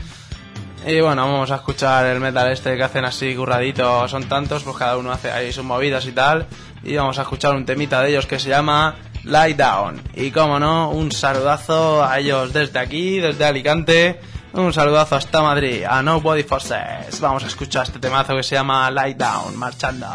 Y 0.87 1.01
bueno, 1.01 1.27
vamos 1.27 1.51
a 1.51 1.57
escuchar 1.57 2.07
el 2.07 2.21
metal 2.21 2.53
este 2.53 2.77
que 2.77 2.85
hacen 2.85 3.05
así 3.05 3.35
curradito, 3.35 4.07
son 4.07 4.29
tantos, 4.29 4.63
pues 4.63 4.77
cada 4.77 4.97
uno 4.97 5.11
hace 5.11 5.33
ahí 5.33 5.53
sus 5.53 5.65
movidas 5.65 6.07
y 6.07 6.13
tal. 6.13 6.47
Y 6.85 6.95
vamos 6.95 7.19
a 7.19 7.23
escuchar 7.23 7.55
un 7.55 7.65
temita 7.65 8.01
de 8.01 8.11
ellos 8.11 8.27
que 8.27 8.39
se 8.39 8.49
llama 8.49 8.95
Light 9.25 9.57
Down. 9.57 10.01
Y 10.15 10.31
como 10.31 10.61
no, 10.61 10.91
un 10.91 11.11
saludazo 11.11 12.05
a 12.05 12.19
ellos 12.21 12.53
desde 12.53 12.79
aquí, 12.79 13.19
desde 13.19 13.45
Alicante. 13.45 14.21
Un 14.53 14.73
saludazo 14.73 15.17
hasta 15.17 15.43
Madrid, 15.43 15.83
a 15.83 16.01
Nobody 16.01 16.45
Forces. 16.45 17.19
Vamos 17.21 17.43
a 17.43 17.49
escuchar 17.49 17.87
este 17.87 17.99
temazo 17.99 18.37
que 18.37 18.45
se 18.45 18.55
llama 18.55 18.89
Light 18.89 19.17
Down, 19.17 19.57
marchando. 19.57 20.07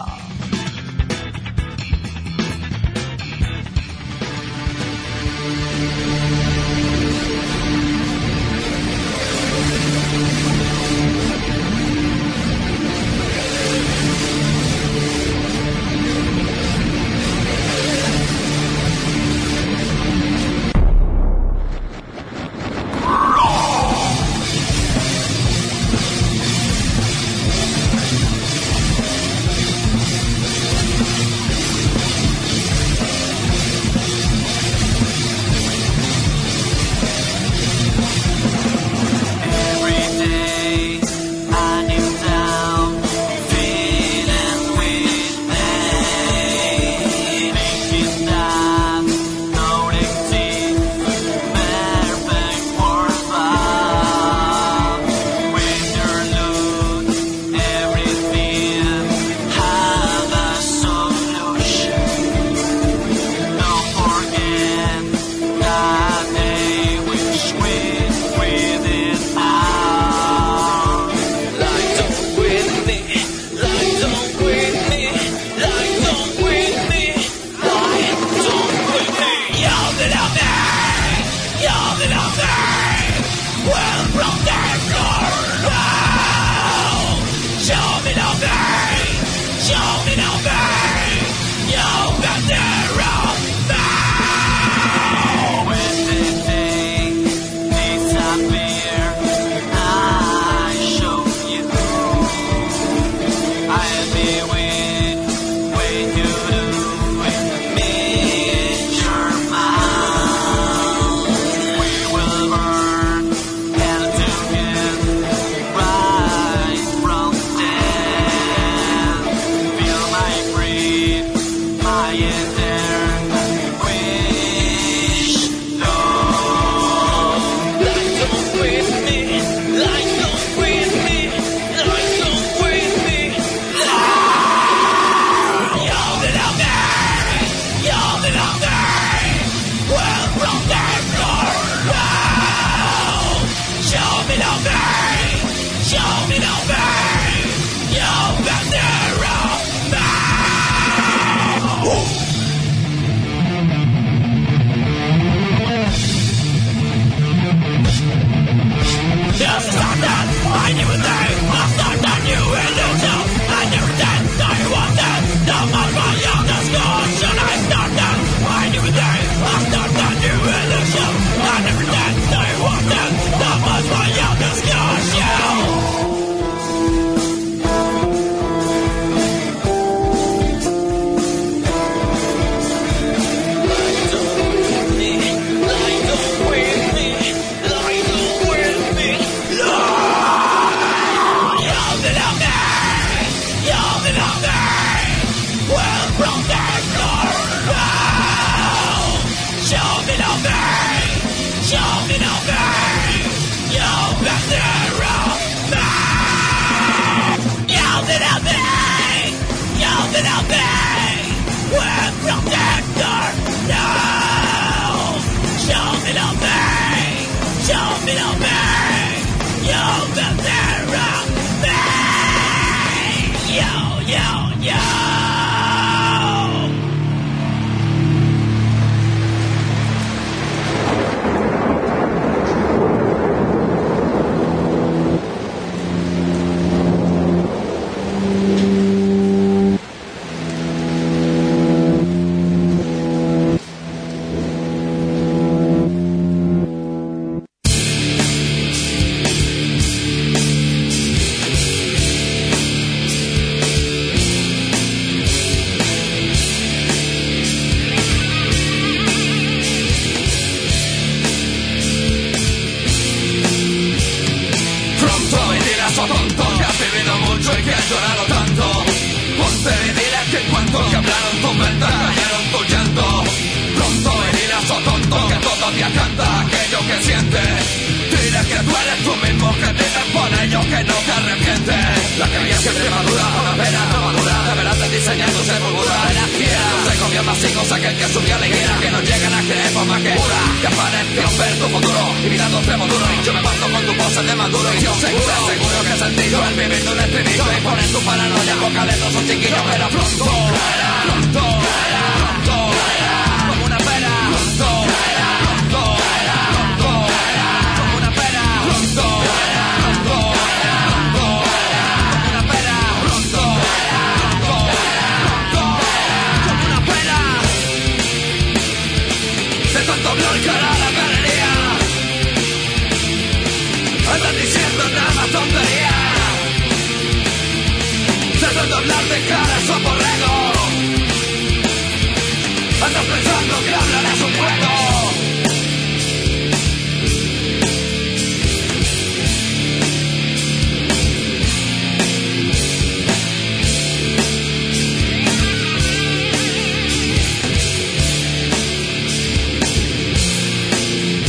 Calle 282.59 282.71
siempre 282.71 282.89
madura, 282.89 283.23
una 283.41 283.63
pena 283.63 283.85
no 283.85 284.01
madura 284.01 284.43
Deberás 284.49 284.79
de 284.79 284.89
diseñar 284.89 285.29
tu 285.31 285.43
sepultura 285.43 285.95
Energía, 286.11 286.59
no 286.75 286.91
se 286.91 286.97
comió 286.99 287.23
más 287.23 287.43
hijos 287.43 287.71
aquel 287.71 287.95
que 287.97 288.07
subió 288.07 288.35
a 288.35 288.39
la 288.39 288.47
higuera 288.47 288.77
Que 288.79 288.91
no 288.91 289.01
llegan 289.01 289.33
a 289.33 289.41
creer 289.41 289.71
por 289.73 289.85
más 289.85 290.01
que 290.01 290.11
pura 290.11 290.39
Que 290.61 290.67
aparezca 290.67 291.43
ver 291.43 291.59
tu 291.59 291.67
futuro 291.69 292.01
y 292.25 292.29
mirando 292.29 292.57
extremo 292.57 292.87
duro 292.87 293.05
Yo 293.23 293.33
me 293.33 293.41
parto 293.41 293.71
con 293.71 293.85
tu 293.85 293.93
pose 293.95 294.23
de 294.23 294.35
maduro 294.35 294.73
y 294.73 294.79
yo 294.81 294.93
seguro 294.95 295.33
Seguro 295.47 295.77
que 295.83 295.93
es 295.93 295.99
sencillo 295.99 296.45
el 296.45 296.55
vivir 296.55 296.83
de 296.83 296.91
un 296.91 296.99
estribillo 296.99 297.45
Y 297.57 297.61
poner 297.61 297.87
tu 297.91 297.99
paranoia 298.01 298.55
boca 298.55 298.85
de 298.85 298.95
dos 298.97 299.13
chiquillos 299.27 299.63
Pero 299.71 299.89
pronto, 299.89 300.25
pronto, 300.25 301.33
pronto 301.33 301.88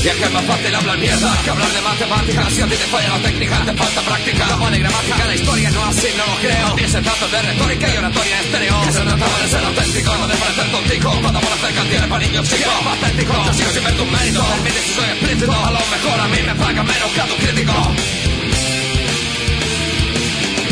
Y 0.02 0.08
es 0.08 0.14
que 0.14 0.24
es 0.24 0.32
más 0.32 0.44
fácil 0.46 0.74
hablar 0.74 0.98
mierda. 0.98 1.42
Que 1.44 1.50
hablar 1.50 1.70
de 1.70 1.80
matemáticas 1.82 2.52
Si 2.54 2.62
a 2.62 2.66
ti 2.66 2.76
te 2.76 2.86
falla 2.86 3.08
la 3.08 3.18
técnica, 3.18 3.64
te 3.66 3.74
falta 3.74 4.00
práctica. 4.00 4.46
La 4.46 4.56
buena 4.56 4.76
y 4.76 4.80
gramática, 4.80 5.24
la 5.26 5.34
historia 5.34 5.70
no 5.70 5.84
así, 5.84 6.08
no 6.16 6.26
lo 6.26 6.36
creo. 6.40 6.66
También 6.68 6.90
se 6.90 7.02
trata 7.02 7.28
de 7.28 7.42
retórica 7.42 7.88
y 7.88 7.96
oratoria 7.98 8.38
en 8.38 8.44
estéreo 8.44 8.80
Que 8.80 8.92
se 8.92 9.00
trataba 9.00 9.38
de 9.40 9.48
ser 9.48 9.64
auténtico, 9.64 10.16
no 10.16 10.28
de 10.28 10.36
parecer 10.36 10.70
tontico. 10.70 11.10
Cuando 11.20 11.40
por 11.40 11.52
hacer 11.52 11.74
canciones 11.74 12.08
para 12.08 12.26
niños 12.26 12.48
chicos. 12.48 12.72
Patético, 12.84 13.44
yo 13.44 13.52
sigo 13.52 13.70
sin 13.70 13.84
ver 13.84 13.96
tus 13.96 14.10
méritos. 14.10 14.46
Permite 14.46 14.80
si 14.80 14.94
soy 14.94 15.04
explícito, 15.04 15.52
a 15.52 15.70
lo 15.70 15.80
mejor 15.80 16.20
a 16.20 16.28
mí 16.28 16.38
me 16.46 16.54
paga 16.54 16.82
menos 16.82 17.10
que 17.14 17.20
a 17.20 17.26
tu 17.26 17.36
crítico. 17.36 17.72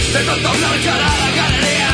De 0.09 0.25
tanto 0.25 0.49
hablar 0.49 0.81
cara 0.81 1.05
a 1.05 1.19
la 1.19 1.31
galería 1.37 1.91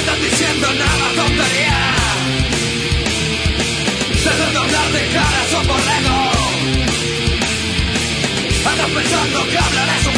Estás 0.00 0.20
diciendo 0.22 0.66
nada 0.72 1.12
tontería 1.14 2.01
de 4.92 5.08
cara 5.08 5.48
son 5.50 5.66
Andas 8.64 8.90
pensando 8.90 9.48
que 9.48 9.58
hablar 9.58 10.11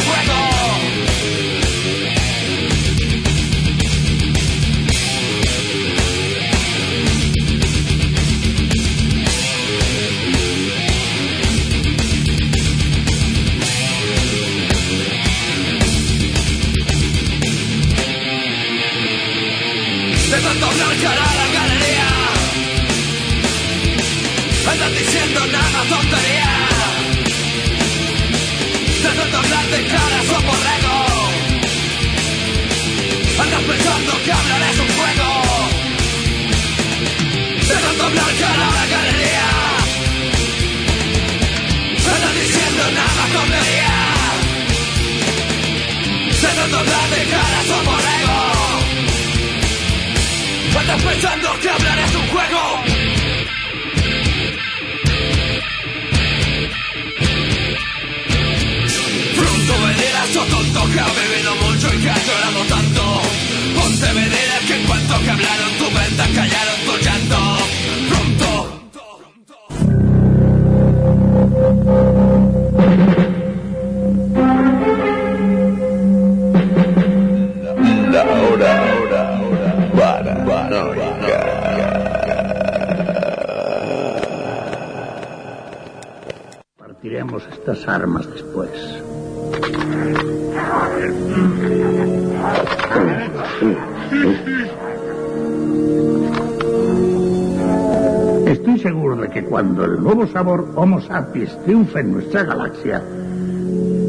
sabor 100.27 100.69
Homo 100.75 101.01
sapiens 101.01 101.57
triunfe 101.63 101.99
en 101.99 102.13
nuestra 102.13 102.43
galaxia, 102.43 103.01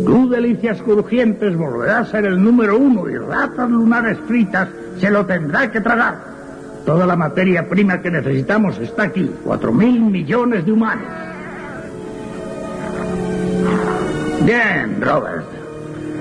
tú, 0.04 0.28
delicias 0.28 0.80
crujientes, 0.82 1.56
volverá 1.56 2.00
a 2.00 2.06
ser 2.06 2.26
el 2.26 2.42
número 2.42 2.78
uno 2.78 3.08
y 3.08 3.16
ratas 3.16 3.70
lunares 3.70 4.18
fritas 4.26 4.68
se 4.98 5.10
lo 5.10 5.26
tendrá 5.26 5.70
que 5.70 5.80
tragar. 5.80 6.18
Toda 6.84 7.04
la 7.04 7.16
materia 7.16 7.68
prima 7.68 8.00
que 8.00 8.10
necesitamos 8.10 8.78
está 8.78 9.04
aquí, 9.04 9.30
cuatro 9.42 9.72
mil 9.72 10.00
millones 10.00 10.64
de 10.64 10.72
humanos. 10.72 11.08
Bien, 14.44 15.00
Robert. 15.00 15.44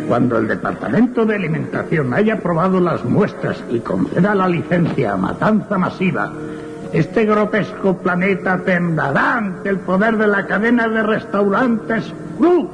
Cuando 0.08 0.38
el 0.38 0.48
Departamento 0.48 1.26
de 1.26 1.36
Alimentación 1.36 2.14
haya 2.14 2.36
aprobado 2.36 2.80
las 2.80 3.04
muestras 3.04 3.64
y 3.72 3.80
conceda 3.80 4.36
la 4.36 4.48
licencia 4.48 5.14
a 5.14 5.18
matanza 5.18 5.78
masiva, 5.78 6.32
este 6.96 7.26
grotesco 7.26 7.98
planeta 7.98 8.58
temblará 8.64 9.36
ante 9.38 9.68
el 9.68 9.80
poder 9.80 10.16
de 10.16 10.28
la 10.28 10.46
cadena 10.46 10.88
de 10.88 11.04
restaurantes 11.04 12.14
Cruz. 12.38 12.70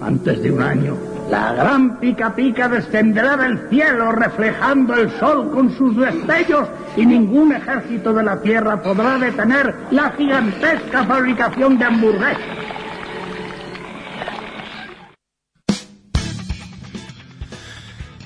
Antes 0.00 0.42
de 0.42 0.50
un 0.50 0.62
año, 0.62 0.96
la 1.30 1.52
gran 1.52 2.00
pica 2.00 2.34
pica 2.34 2.68
descenderá 2.70 3.36
del 3.36 3.58
cielo 3.68 4.12
reflejando 4.12 4.94
el 4.94 5.10
sol 5.18 5.50
con 5.50 5.70
sus 5.76 5.94
destellos 5.94 6.68
y 6.96 7.04
ningún 7.04 7.52
ejército 7.52 8.14
de 8.14 8.22
la 8.22 8.40
Tierra 8.40 8.82
podrá 8.82 9.18
detener 9.18 9.74
la 9.90 10.10
gigantesca 10.12 11.04
fabricación 11.04 11.78
de 11.78 11.84
hamburguesas. 11.84 12.69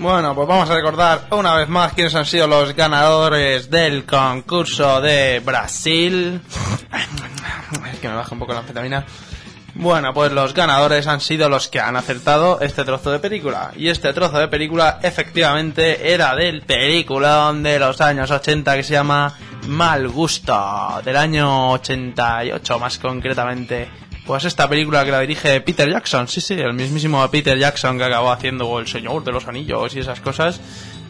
Bueno, 0.05 0.35
pues 0.35 0.47
vamos 0.47 0.69
a 0.69 0.75
recordar 0.75 1.29
una 1.31 1.55
vez 1.55 1.67
más 1.67 1.95
quiénes 1.95 2.15
han 2.15 2.27
sido 2.27 2.47
los 2.47 2.75
ganadores 2.77 3.71
del 3.71 4.05
concurso 4.05 5.01
de 5.01 5.41
Brasil. 5.41 6.43
Es 7.91 8.01
que 8.01 8.09
me 8.11 8.15
baja 8.15 8.35
un 8.35 8.39
poco 8.39 8.53
la 8.53 8.59
anfetamina. 8.59 9.07
Bueno, 9.73 10.13
pues 10.13 10.31
los 10.31 10.53
ganadores 10.53 11.07
han 11.07 11.23
sido 11.23 11.49
los 11.49 11.69
que 11.69 11.81
han 11.81 11.97
acertado 11.97 12.61
este 12.61 12.85
trozo 12.85 13.13
de 13.13 13.19
película. 13.19 13.73
Y 13.77 13.89
este 13.89 14.13
trozo 14.13 14.39
de 14.39 14.49
película 14.49 14.99
efectivamente 15.03 16.13
era 16.13 16.37
del 16.37 16.61
peliculón 16.61 17.63
de 17.63 17.79
los 17.79 18.03
años 18.03 18.31
80 18.31 18.77
que 18.77 18.83
se 18.83 18.93
llama 18.93 19.33
Mal 19.69 20.07
Gusto, 20.09 21.01
del 21.03 21.17
año 21.17 21.71
88 21.71 22.79
más 22.79 22.99
concretamente. 22.99 23.89
Pues 24.27 24.45
esta 24.45 24.69
película 24.69 25.05
que 25.05 25.11
la 25.11 25.21
dirige 25.21 25.61
Peter 25.61 25.91
Jackson, 25.91 26.29
sí, 26.29 26.41
sí, 26.41 26.55
el 26.55 26.73
mismísimo 26.73 27.31
Peter 27.31 27.59
Jackson 27.59 27.99
que 27.99 28.05
acabó 28.05 28.33
haciendo 28.33 28.79
El 28.79 28.89
Señor 28.89 29.23
de 29.23 29.33
los 29.33 29.47
Anillos 29.47 29.95
y 29.95 29.99
esas 30.01 30.21
cosas, 30.21 30.61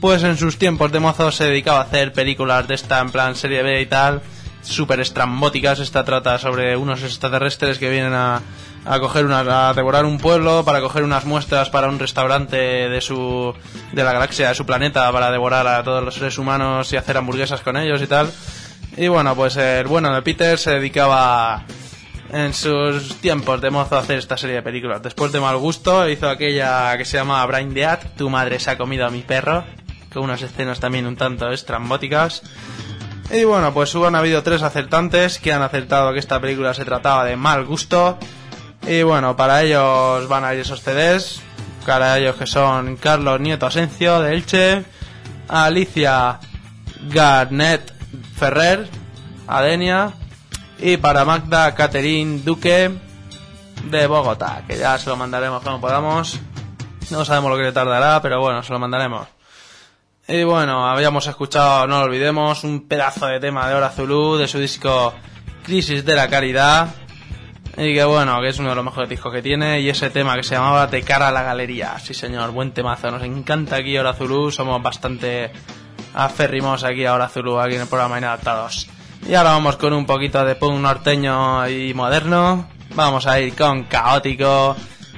pues 0.00 0.24
en 0.24 0.36
sus 0.36 0.58
tiempos 0.58 0.90
de 0.90 0.98
mozo 0.98 1.30
se 1.30 1.44
dedicaba 1.44 1.78
a 1.78 1.82
hacer 1.84 2.12
películas 2.12 2.66
de 2.66 2.74
esta 2.74 2.98
en 2.98 3.10
plan 3.10 3.36
serie 3.36 3.62
B 3.62 3.80
y 3.80 3.86
tal, 3.86 4.20
súper 4.62 4.98
estrambóticas. 4.98 5.78
Esta 5.78 6.04
trata 6.04 6.38
sobre 6.38 6.76
unos 6.76 7.04
extraterrestres 7.04 7.78
que 7.78 7.88
vienen 7.88 8.14
a, 8.14 8.42
a 8.84 8.98
coger 8.98 9.24
una, 9.26 9.68
a 9.68 9.74
devorar 9.74 10.06
un 10.06 10.18
pueblo 10.18 10.64
para 10.64 10.80
coger 10.80 11.04
unas 11.04 11.24
muestras 11.24 11.70
para 11.70 11.88
un 11.88 12.00
restaurante 12.00 12.56
de 12.56 13.00
su 13.00 13.54
de 13.92 14.02
la 14.02 14.12
galaxia, 14.12 14.48
de 14.48 14.54
su 14.56 14.66
planeta, 14.66 15.10
para 15.12 15.30
devorar 15.30 15.68
a 15.68 15.84
todos 15.84 16.02
los 16.02 16.14
seres 16.14 16.36
humanos 16.36 16.92
y 16.92 16.96
hacer 16.96 17.16
hamburguesas 17.16 17.60
con 17.60 17.76
ellos 17.76 18.02
y 18.02 18.08
tal. 18.08 18.28
Y 18.96 19.06
bueno, 19.06 19.36
pues 19.36 19.56
el 19.56 19.86
bueno 19.86 20.12
de 20.12 20.22
Peter 20.22 20.58
se 20.58 20.72
dedicaba 20.72 21.64
en 22.32 22.54
sus 22.54 23.16
tiempos 23.16 23.60
de 23.60 23.70
mozo 23.70 23.96
hacer 23.96 24.18
esta 24.18 24.36
serie 24.36 24.56
de 24.56 24.62
películas. 24.62 25.02
Después 25.02 25.32
de 25.32 25.40
Mal 25.40 25.56
Gusto 25.56 26.08
hizo 26.08 26.28
aquella 26.28 26.96
que 26.96 27.04
se 27.04 27.16
llama 27.16 27.44
Brain 27.46 27.74
Dead, 27.74 27.98
Tu 28.16 28.28
madre 28.30 28.58
se 28.58 28.70
ha 28.70 28.78
comido 28.78 29.06
a 29.06 29.10
mi 29.10 29.22
perro, 29.22 29.64
con 30.12 30.24
unas 30.24 30.42
escenas 30.42 30.80
también 30.80 31.06
un 31.06 31.16
tanto 31.16 31.50
estrambóticas. 31.50 32.42
Y 33.30 33.44
bueno, 33.44 33.72
pues 33.72 33.94
hubo 33.94 34.06
han 34.06 34.14
habido 34.14 34.42
tres 34.42 34.62
acertantes 34.62 35.38
que 35.38 35.52
han 35.52 35.62
acertado 35.62 36.12
que 36.12 36.18
esta 36.18 36.40
película 36.40 36.74
se 36.74 36.84
trataba 36.84 37.24
de 37.24 37.36
Mal 37.36 37.64
Gusto. 37.64 38.18
Y 38.86 39.02
bueno, 39.02 39.36
para 39.36 39.62
ellos 39.62 40.28
van 40.28 40.44
a 40.44 40.54
ir 40.54 40.60
esos 40.60 40.82
CDs, 40.82 41.40
para 41.86 42.18
ellos 42.18 42.36
que 42.36 42.46
son 42.46 42.96
Carlos 42.96 43.40
Nieto 43.40 43.66
Asencio 43.66 44.20
de 44.20 44.34
Elche, 44.34 44.84
Alicia 45.48 46.38
Garnet 47.08 47.92
Ferrer, 48.36 48.88
Adenia, 49.46 50.12
y 50.86 50.98
para 50.98 51.24
Magda 51.24 51.74
Catherine 51.74 52.42
Duque 52.44 52.90
de 53.84 54.06
Bogotá, 54.06 54.64
que 54.68 54.76
ya 54.76 54.98
se 54.98 55.08
lo 55.08 55.16
mandaremos 55.16 55.62
como 55.62 55.80
podamos. 55.80 56.38
No 57.10 57.24
sabemos 57.24 57.52
lo 57.52 57.56
que 57.56 57.62
le 57.62 57.72
tardará, 57.72 58.20
pero 58.20 58.38
bueno, 58.42 58.62
se 58.62 58.70
lo 58.70 58.78
mandaremos. 58.78 59.26
Y 60.28 60.44
bueno, 60.44 60.86
habíamos 60.86 61.26
escuchado, 61.26 61.86
no 61.86 62.00
lo 62.00 62.04
olvidemos, 62.04 62.64
un 62.64 62.86
pedazo 62.86 63.28
de 63.28 63.40
tema 63.40 63.66
de 63.66 63.74
Hora 63.74 63.88
Zulu 63.88 64.36
de 64.36 64.46
su 64.46 64.58
disco 64.58 65.14
Crisis 65.64 66.04
de 66.04 66.14
la 66.16 66.28
Caridad. 66.28 66.94
Y 67.78 67.94
que 67.94 68.04
bueno, 68.04 68.38
que 68.42 68.48
es 68.48 68.58
uno 68.58 68.68
de 68.68 68.74
los 68.74 68.84
mejores 68.84 69.08
discos 69.08 69.32
que 69.32 69.40
tiene. 69.40 69.80
Y 69.80 69.88
ese 69.88 70.10
tema 70.10 70.36
que 70.36 70.42
se 70.42 70.54
llamaba 70.54 70.86
De 70.86 71.00
cara 71.02 71.28
a 71.28 71.32
la 71.32 71.42
galería. 71.42 71.98
Sí, 71.98 72.12
señor, 72.12 72.50
buen 72.50 72.72
temazo. 72.72 73.10
Nos 73.10 73.22
encanta 73.22 73.76
aquí 73.76 73.96
Hora 73.96 74.12
Zulu. 74.12 74.50
Somos 74.50 74.82
bastante 74.82 75.50
aférrimos 76.12 76.84
aquí 76.84 77.06
a 77.06 77.14
Hora 77.14 77.30
Zulu, 77.30 77.58
aquí 77.58 77.76
en 77.76 77.80
el 77.80 77.88
programa 77.88 78.18
Inadaptados. 78.18 78.86
Y 79.26 79.34
ahora 79.34 79.50
vamos 79.50 79.76
con 79.76 79.94
un 79.94 80.04
poquito 80.04 80.44
de 80.44 80.54
punk 80.54 80.80
norteño 80.80 81.66
y 81.68 81.94
moderno. 81.94 82.68
Vamos 82.94 83.26
a 83.26 83.40
ir 83.40 83.54
con 83.54 83.84
Caótico 83.84 84.76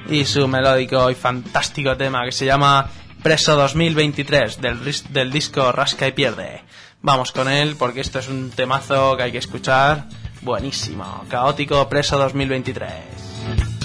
y 0.09 0.23
su 0.23 0.47
melódico 0.47 1.11
y 1.11 1.15
fantástico 1.15 1.97
tema 1.97 2.23
que 2.23 2.31
se 2.31 2.45
llama 2.45 2.89
Preso 3.21 3.57
2023 3.57 4.61
del, 4.61 4.79
del 5.09 5.31
disco 5.31 5.73
Rasca 5.73 6.07
y 6.07 6.13
Pierde. 6.13 6.63
Vamos 7.01 7.33
con 7.33 7.49
él 7.49 7.75
porque 7.77 7.99
esto 7.99 8.19
es 8.19 8.29
un 8.29 8.49
temazo 8.49 9.17
que 9.17 9.23
hay 9.23 9.31
que 9.33 9.39
escuchar. 9.39 10.05
Buenísimo. 10.41 11.25
Caótico 11.29 11.89
Preso 11.89 12.17
2023. 12.17 13.76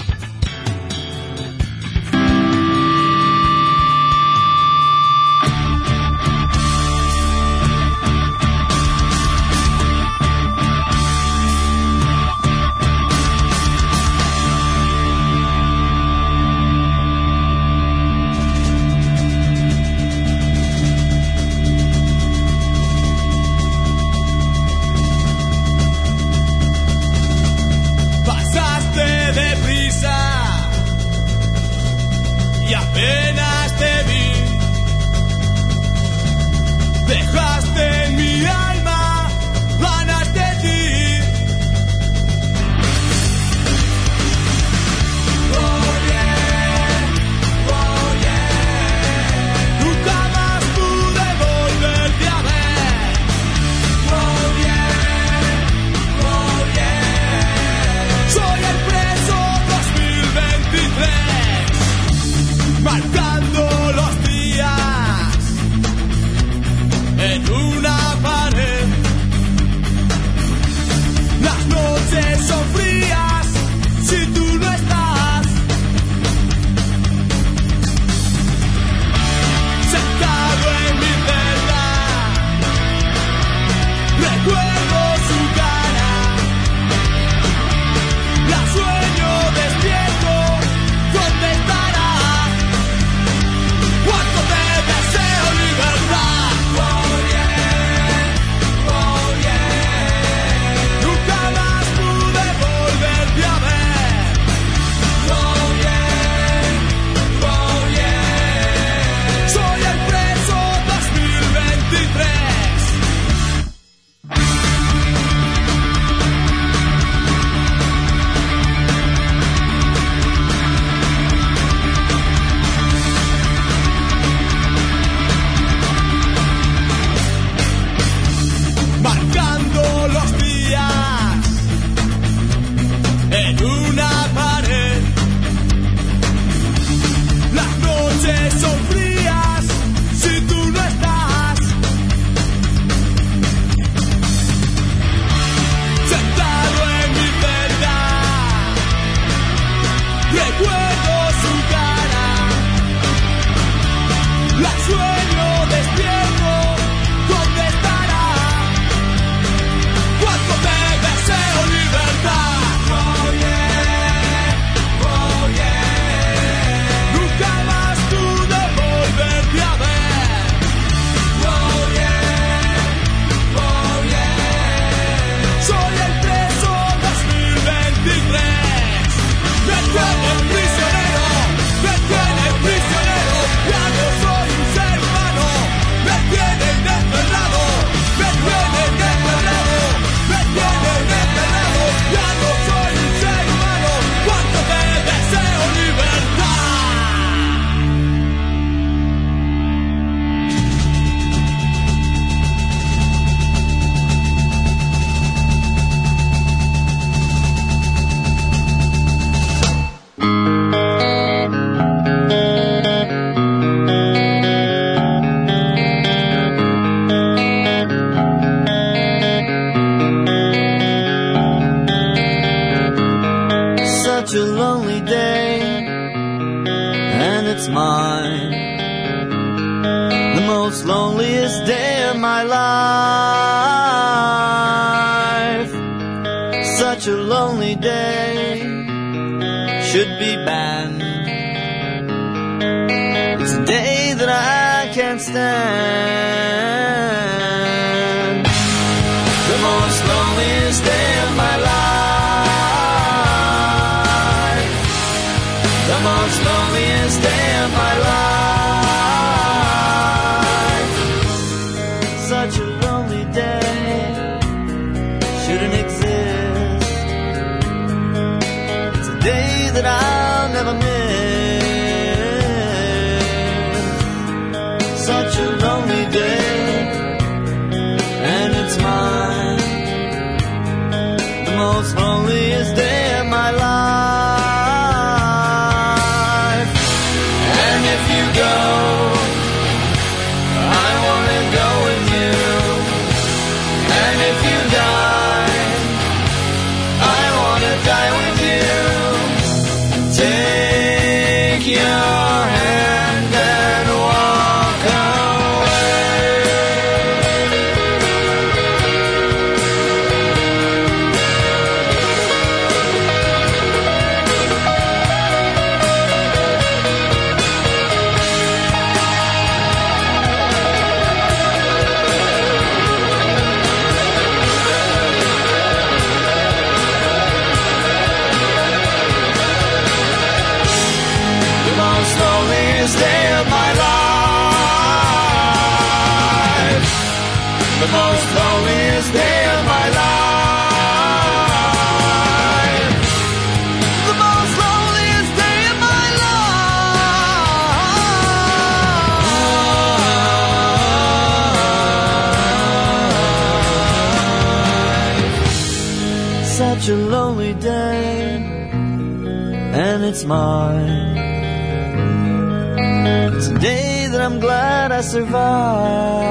It's 363.35 363.47
a 363.47 363.59
day 363.59 364.07
that 364.07 364.21
I'm 364.21 364.39
glad 364.39 364.91
I 364.93 365.01
survived. 365.01 366.23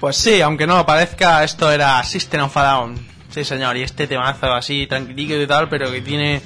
Pues 0.00 0.16
sí, 0.16 0.40
aunque 0.42 0.66
no 0.66 0.76
lo 0.76 0.84
parezca, 0.84 1.44
esto 1.44 1.70
era 1.70 2.02
System 2.02 2.42
of 2.42 2.56
a 2.56 2.62
Down. 2.62 2.98
Sí, 3.30 3.44
señor, 3.44 3.76
y 3.76 3.82
este 3.82 4.06
temazo 4.06 4.52
así 4.52 4.86
tranquilito 4.86 5.40
y 5.40 5.46
tal, 5.46 5.68
pero 5.68 5.90
que 5.90 6.00
tiene. 6.02 6.42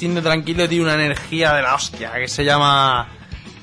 Siendo 0.00 0.22
tranquilo, 0.22 0.66
tiene 0.66 0.84
una 0.84 0.94
energía 0.94 1.52
de 1.52 1.60
la 1.60 1.74
hostia, 1.74 2.12
que 2.14 2.26
se 2.26 2.42
llama 2.42 3.06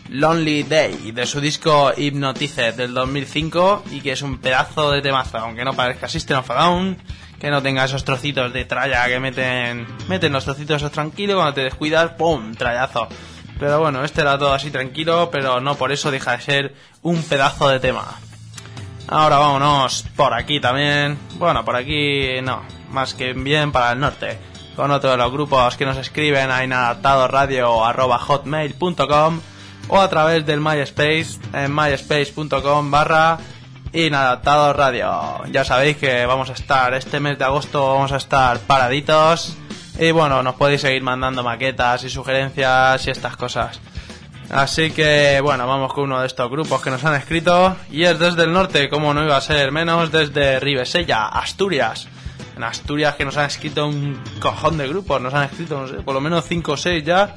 Lonely 0.10 0.62
Day, 0.62 1.12
de 1.12 1.26
su 1.26 1.42
disco 1.42 1.92
Hypnotize 1.98 2.74
del 2.74 2.94
2005, 2.94 3.86
y 3.90 4.02
que 4.02 4.12
es 4.12 4.22
un 4.22 4.38
pedazo 4.38 4.92
de 4.92 5.02
temazo, 5.02 5.40
aunque 5.40 5.66
no 5.66 5.74
parezca 5.74 6.08
System 6.08 6.38
of 6.38 6.52
a 6.52 6.54
Down, 6.54 6.98
que 7.40 7.50
no 7.50 7.64
tenga 7.64 7.86
esos 7.86 8.06
trocitos 8.06 8.54
de 8.54 8.66
tralla 8.66 9.08
que 9.08 9.20
meten. 9.20 9.88
Meten 10.10 10.32
los 10.32 10.44
trocitos 10.44 10.92
tranquilos, 10.92 11.38
cuando 11.38 11.56
te 11.56 11.62
descuidas, 11.62 12.12
¡pum! 12.12 12.54
trayazo. 12.54 13.08
Pero 13.58 13.80
bueno, 13.80 14.04
este 14.04 14.22
era 14.22 14.38
todo 14.38 14.54
así 14.54 14.70
tranquilo, 14.70 15.30
pero 15.32 15.60
no 15.60 15.74
por 15.74 15.92
eso 15.92 16.12
deja 16.12 16.38
de 16.38 16.44
ser 16.44 16.76
un 17.02 17.24
pedazo 17.24 17.68
de 17.70 17.80
tema. 17.80 18.06
Ahora 19.08 19.40
vámonos 19.40 20.06
por 20.16 20.36
aquí 20.36 20.60
también. 20.60 21.18
Bueno, 21.40 21.66
por 21.66 21.76
aquí 21.76 22.40
no, 22.44 22.62
más 22.92 23.16
que 23.16 23.34
bien 23.34 23.72
para 23.72 23.94
el 23.94 24.00
norte. 24.00 24.38
Con 24.78 24.92
otro 24.92 25.10
de 25.10 25.18
los 25.18 25.32
grupos 25.32 25.76
que 25.76 25.88
nos 25.88 25.98
escriben 25.98 26.52
a 26.52 26.64
inadaptadoradio.hotmail.com 26.64 29.42
o 29.88 30.00
a 30.00 30.08
través 30.08 30.46
del 30.46 30.62
MySpace 30.62 31.40
en 31.52 31.74
myspace.com 31.74 32.92
barra 32.92 33.40
inadaptadoradio. 33.92 35.46
Ya 35.52 35.64
sabéis 35.64 35.98
que 35.98 36.28
vamos 36.28 36.52
a 36.52 36.54
estar 36.54 36.94
este 36.94 37.20
mes 37.20 37.40
de 37.40 37.46
agosto, 37.46 37.96
vamos 37.96 38.12
a 38.12 38.18
estar 38.18 38.60
paraditos. 38.60 39.58
Y 39.98 40.12
bueno, 40.12 40.44
nos 40.44 40.54
podéis 40.54 40.82
seguir 40.82 41.02
mandando 41.02 41.42
maquetas 41.42 42.04
y 42.04 42.12
sugerencias 42.12 43.08
y 43.08 43.10
estas 43.10 43.36
cosas. 43.36 43.82
Así 44.52 44.92
que 44.92 45.40
bueno, 45.42 45.66
vamos 45.66 45.92
con 45.92 46.04
uno 46.04 46.22
de 46.22 46.28
estos 46.28 46.52
grupos 46.52 46.84
que 46.84 46.92
nos 46.92 47.04
han 47.04 47.16
escrito 47.16 47.76
y 47.90 48.04
es 48.04 48.20
desde 48.20 48.44
el 48.44 48.54
norte, 48.54 48.90
como 48.90 49.16
no 49.16 49.24
iba 49.24 49.38
a 49.38 49.42
ser 49.42 49.72
menos, 49.72 50.12
desde 50.12 50.60
Ribesella, 50.60 51.30
Asturias. 51.30 52.08
En 52.58 52.64
Asturias 52.64 53.14
que 53.14 53.24
nos 53.24 53.38
han 53.38 53.46
escrito 53.46 53.88
un 53.88 54.20
cojón 54.40 54.80
de 54.80 54.88
grupos, 54.88 55.22
nos 55.22 55.32
han 55.32 55.44
escrito, 55.44 55.80
no 55.80 55.88
sé, 55.88 55.98
por 55.98 56.16
lo 56.16 56.22
menos 56.22 56.44
5 56.44 56.72
o 56.72 56.76
6 56.76 57.04
ya. 57.06 57.36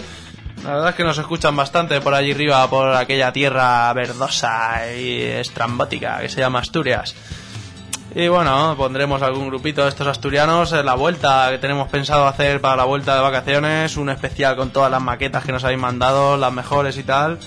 La 0.64 0.70
verdad 0.70 0.88
es 0.88 0.94
que 0.94 1.04
nos 1.04 1.18
escuchan 1.18 1.54
bastante 1.54 2.00
por 2.00 2.14
allí 2.14 2.32
arriba, 2.32 2.66
por 2.70 2.94
aquella 2.94 3.30
tierra 3.30 3.92
verdosa 3.92 4.90
y 4.96 5.20
estrambótica 5.20 6.20
que 6.20 6.30
se 6.30 6.40
llama 6.40 6.60
Asturias. 6.60 7.14
Y 8.14 8.28
bueno, 8.28 8.74
pondremos 8.78 9.20
algún 9.20 9.48
grupito 9.48 9.82
de 9.82 9.90
estos 9.90 10.06
asturianos 10.06 10.72
en 10.72 10.86
la 10.86 10.94
vuelta 10.94 11.48
que 11.50 11.58
tenemos 11.58 11.90
pensado 11.90 12.26
hacer 12.26 12.62
para 12.62 12.76
la 12.76 12.84
vuelta 12.84 13.14
de 13.14 13.20
vacaciones, 13.20 13.98
un 13.98 14.08
especial 14.08 14.56
con 14.56 14.70
todas 14.70 14.90
las 14.90 15.02
maquetas 15.02 15.44
que 15.44 15.52
nos 15.52 15.64
habéis 15.64 15.80
mandado, 15.80 16.38
las 16.38 16.52
mejores 16.52 16.96
y 16.96 17.02
tal. 17.02 17.38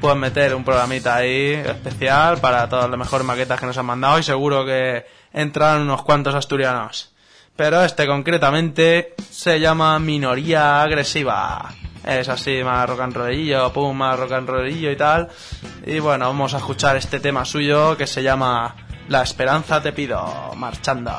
Pueden 0.00 0.18
meter 0.18 0.54
un 0.54 0.64
programita 0.64 1.16
ahí 1.16 1.52
especial 1.52 2.38
para 2.38 2.70
todas 2.70 2.88
las 2.88 2.98
mejores 2.98 3.26
maquetas 3.26 3.60
que 3.60 3.66
nos 3.66 3.76
han 3.76 3.84
mandado 3.84 4.18
y 4.18 4.22
seguro 4.22 4.64
que 4.64 5.04
entran 5.32 5.82
unos 5.82 6.02
cuantos 6.02 6.34
asturianos. 6.34 7.12
Pero 7.56 7.82
este 7.84 8.06
concretamente 8.06 9.14
se 9.30 9.60
llama 9.60 9.98
Minoría 9.98 10.82
Agresiva. 10.82 11.74
Es 12.04 12.28
así, 12.28 12.64
más 12.64 12.88
rock 12.88 13.12
rollillo, 13.12 13.72
pum, 13.72 13.96
más 13.96 14.18
rock 14.18 14.32
and 14.32 14.48
rollillo 14.48 14.90
y 14.90 14.96
tal. 14.96 15.28
Y 15.86 15.98
bueno, 16.00 16.26
vamos 16.26 16.54
a 16.54 16.58
escuchar 16.58 16.96
este 16.96 17.20
tema 17.20 17.44
suyo 17.44 17.96
que 17.96 18.06
se 18.06 18.22
llama 18.22 18.74
La 19.08 19.22
esperanza 19.22 19.80
te 19.80 19.92
pido, 19.92 20.52
marchando. 20.56 21.12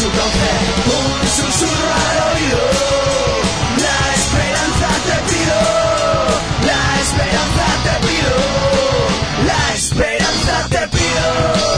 su 0.00 0.08
café, 0.12 0.52
un 0.96 1.28
susurro 1.28 1.88
al 2.08 2.18
oído. 2.32 2.62
La 3.84 3.98
esperanza 4.18 4.88
te 5.08 5.16
pido, 5.30 5.60
la 6.70 6.82
esperanza 7.04 7.66
te 7.84 7.94
pido, 8.06 8.34
la 9.46 9.62
esperanza 9.74 10.54
te 10.70 10.82
pido. 10.96 11.69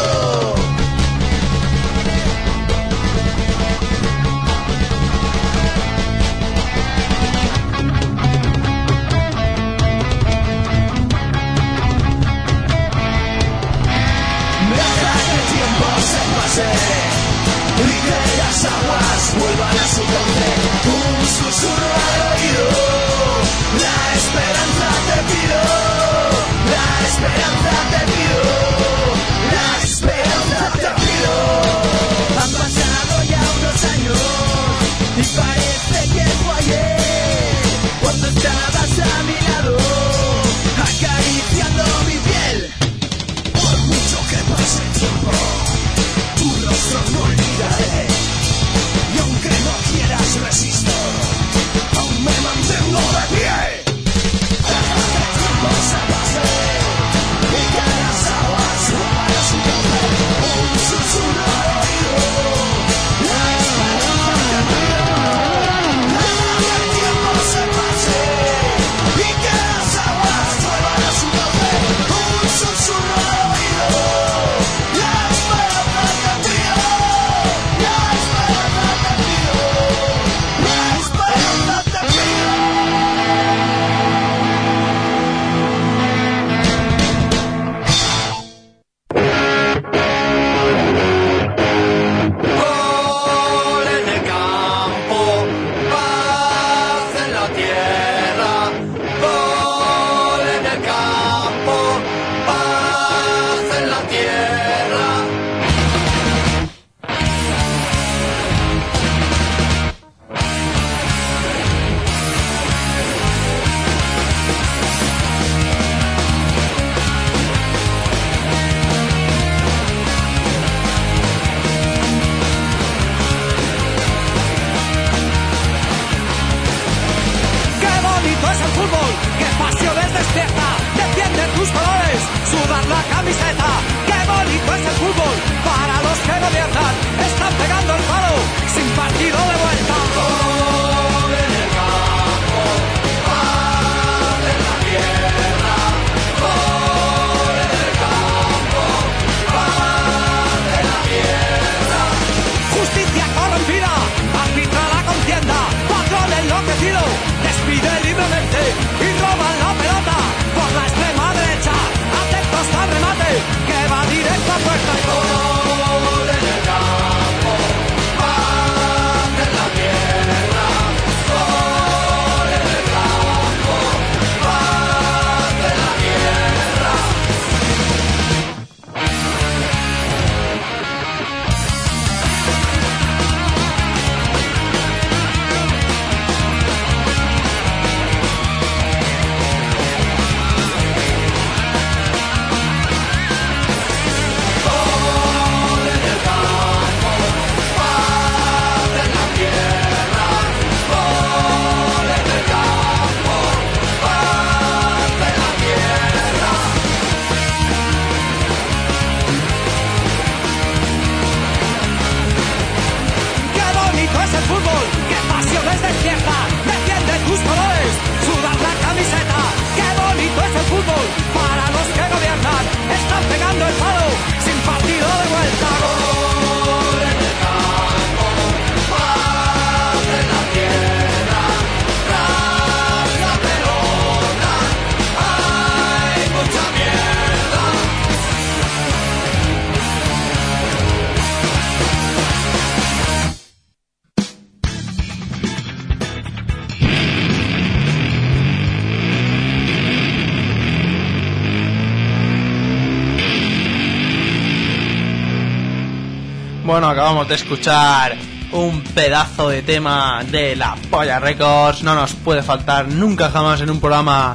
acabamos 257.12 257.28
de 257.28 257.34
escuchar 257.34 258.16
un 258.52 258.80
pedazo 258.80 259.50
de 259.50 259.60
tema 259.60 260.24
de 260.30 260.56
la 260.56 260.74
Polla 260.90 261.20
Records. 261.20 261.82
No 261.82 261.94
nos 261.94 262.14
puede 262.14 262.42
faltar 262.42 262.88
nunca 262.88 263.30
jamás 263.30 263.60
en 263.60 263.68
un 263.68 263.80
programa 263.80 264.34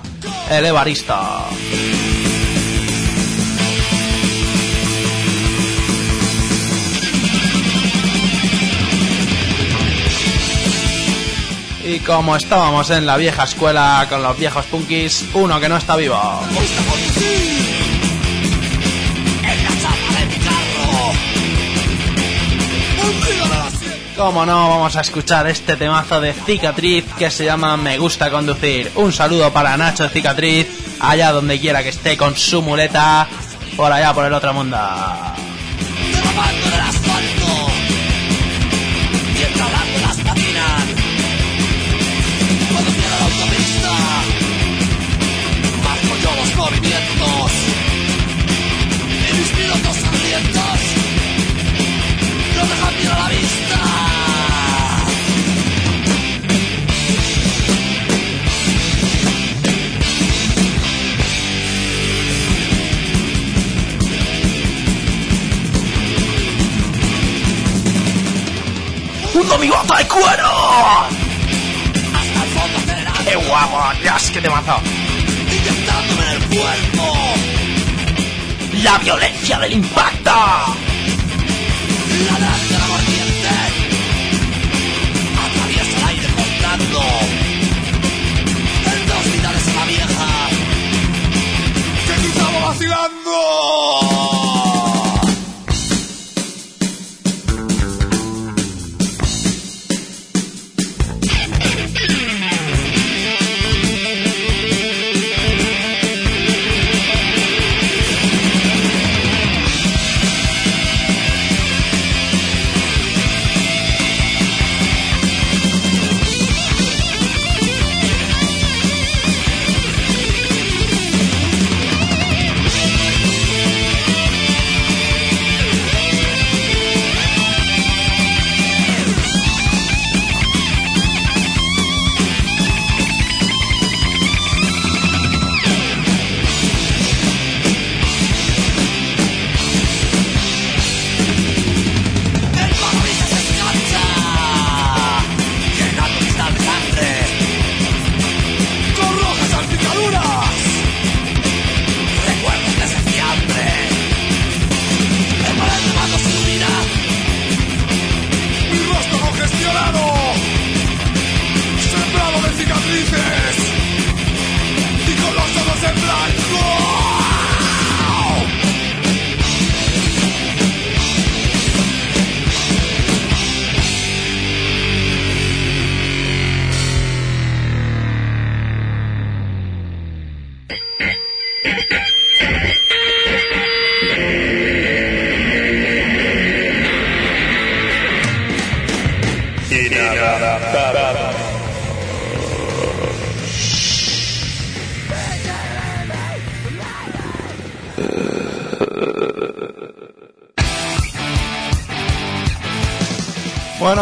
elevarista. 0.51 1.45
Y 11.83 11.99
como 12.01 12.35
estábamos 12.35 12.91
en 12.91 13.07
la 13.07 13.17
vieja 13.17 13.45
escuela 13.45 14.05
con 14.07 14.21
los 14.21 14.37
viejos 14.37 14.65
punkis, 14.67 15.25
uno 15.33 15.59
que 15.59 15.67
no 15.67 15.77
está 15.77 15.95
vivo. 15.95 16.21
Como 24.17 24.47
no, 24.47 24.67
vamos 24.67 24.95
a 24.95 25.01
escuchar 25.01 25.45
este 25.45 25.77
temazo 25.77 26.19
de 26.19 26.33
Cicatriz 26.33 27.05
que 27.19 27.29
se 27.29 27.45
llama 27.45 27.77
Me 27.77 27.99
gusta 27.99 28.31
conducir. 28.31 28.91
Un 28.95 29.13
saludo 29.13 29.53
para 29.53 29.77
Nacho 29.77 30.03
de 30.03 30.09
Cicatriz, 30.09 30.67
allá 30.99 31.31
donde 31.31 31.59
quiera 31.59 31.83
que 31.83 31.89
esté 31.89 32.17
con 32.17 32.35
su 32.35 32.63
muleta, 32.63 33.27
por 33.75 33.91
allá 33.91 34.15
por 34.15 34.25
el 34.25 34.33
otro 34.33 34.55
mundo. 34.55 34.75
¡Un 69.57 69.61
domingote 69.61 69.97
de 69.97 70.07
cuero! 70.07 70.51
¡Qué 73.25 73.35
guapo! 73.35 73.81
¡Dios, 74.03 74.29
qué 74.31 74.39
temazo! 74.39 74.79
inyectándome 75.51 76.33
el. 76.33 76.41
¡La 78.83 78.99
violencia 78.99 79.57
del 79.57 79.73
impacto! 79.73 80.29
La 82.39 82.66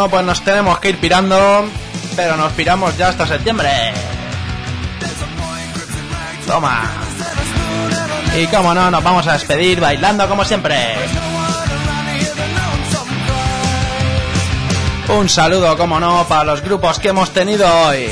Pues 0.10 0.24
nos 0.24 0.42
tenemos 0.42 0.80
que 0.80 0.90
ir 0.90 1.00
pirando, 1.00 1.66
pero 2.16 2.38
nos 2.38 2.52
piramos 2.54 2.96
ya 2.98 3.10
hasta 3.10 3.28
septiembre. 3.28 3.70
Toma. 6.46 6.84
Y 8.38 8.46
como 8.48 8.74
no, 8.74 8.92
nos 8.92 9.04
vamos 9.04 9.28
a 9.28 9.34
despedir 9.34 9.80
bailando 9.80 10.28
como 10.28 10.46
siempre. 10.46 10.78
Un 15.10 15.30
saludo, 15.30 15.78
como 15.78 16.00
no, 16.00 16.26
para 16.28 16.44
los 16.44 16.62
grupos 16.62 17.00
que 17.00 17.10
hemos 17.10 17.32
tenido 17.32 17.68
hoy. 17.88 18.10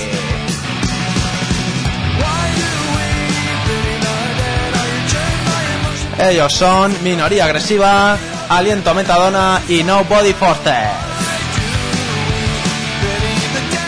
Ellos 6.20 6.54
son 6.54 6.96
Minoría 7.04 7.46
Agresiva, 7.46 8.18
Aliento 8.48 8.94
Metadona 8.94 9.62
y 9.68 9.84
Nobody 9.84 10.34
Foster. 10.34 10.93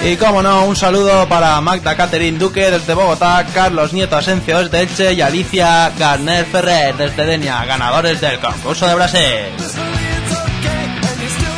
Y 0.07 0.17
como 0.17 0.43
no, 0.43 0.65
un 0.65 0.75
saludo 0.75 1.27
para 1.27 1.59
Magda 1.61 1.97
Catherine 1.97 2.37
Duque 2.37 2.69
desde 2.69 2.93
Bogotá, 2.93 3.43
Carlos 3.51 3.91
Nieto 3.91 4.15
Asencio 4.15 4.59
desde 4.59 4.81
Elche 4.81 5.13
y 5.13 5.21
Alicia 5.21 5.91
Garner 5.97 6.45
Ferrer 6.45 6.95
desde 6.95 7.25
Denia, 7.25 7.65
ganadores 7.65 8.21
del 8.21 8.39
concurso 8.39 8.87
de 8.87 8.93
Brasil. 8.93 9.47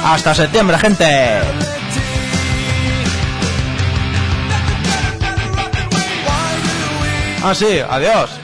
Hasta 0.06 0.34
septiembre, 0.34 0.80
gente. 0.80 1.42
Ah, 7.44 7.54
sí, 7.54 7.82
adiós. 7.90 8.37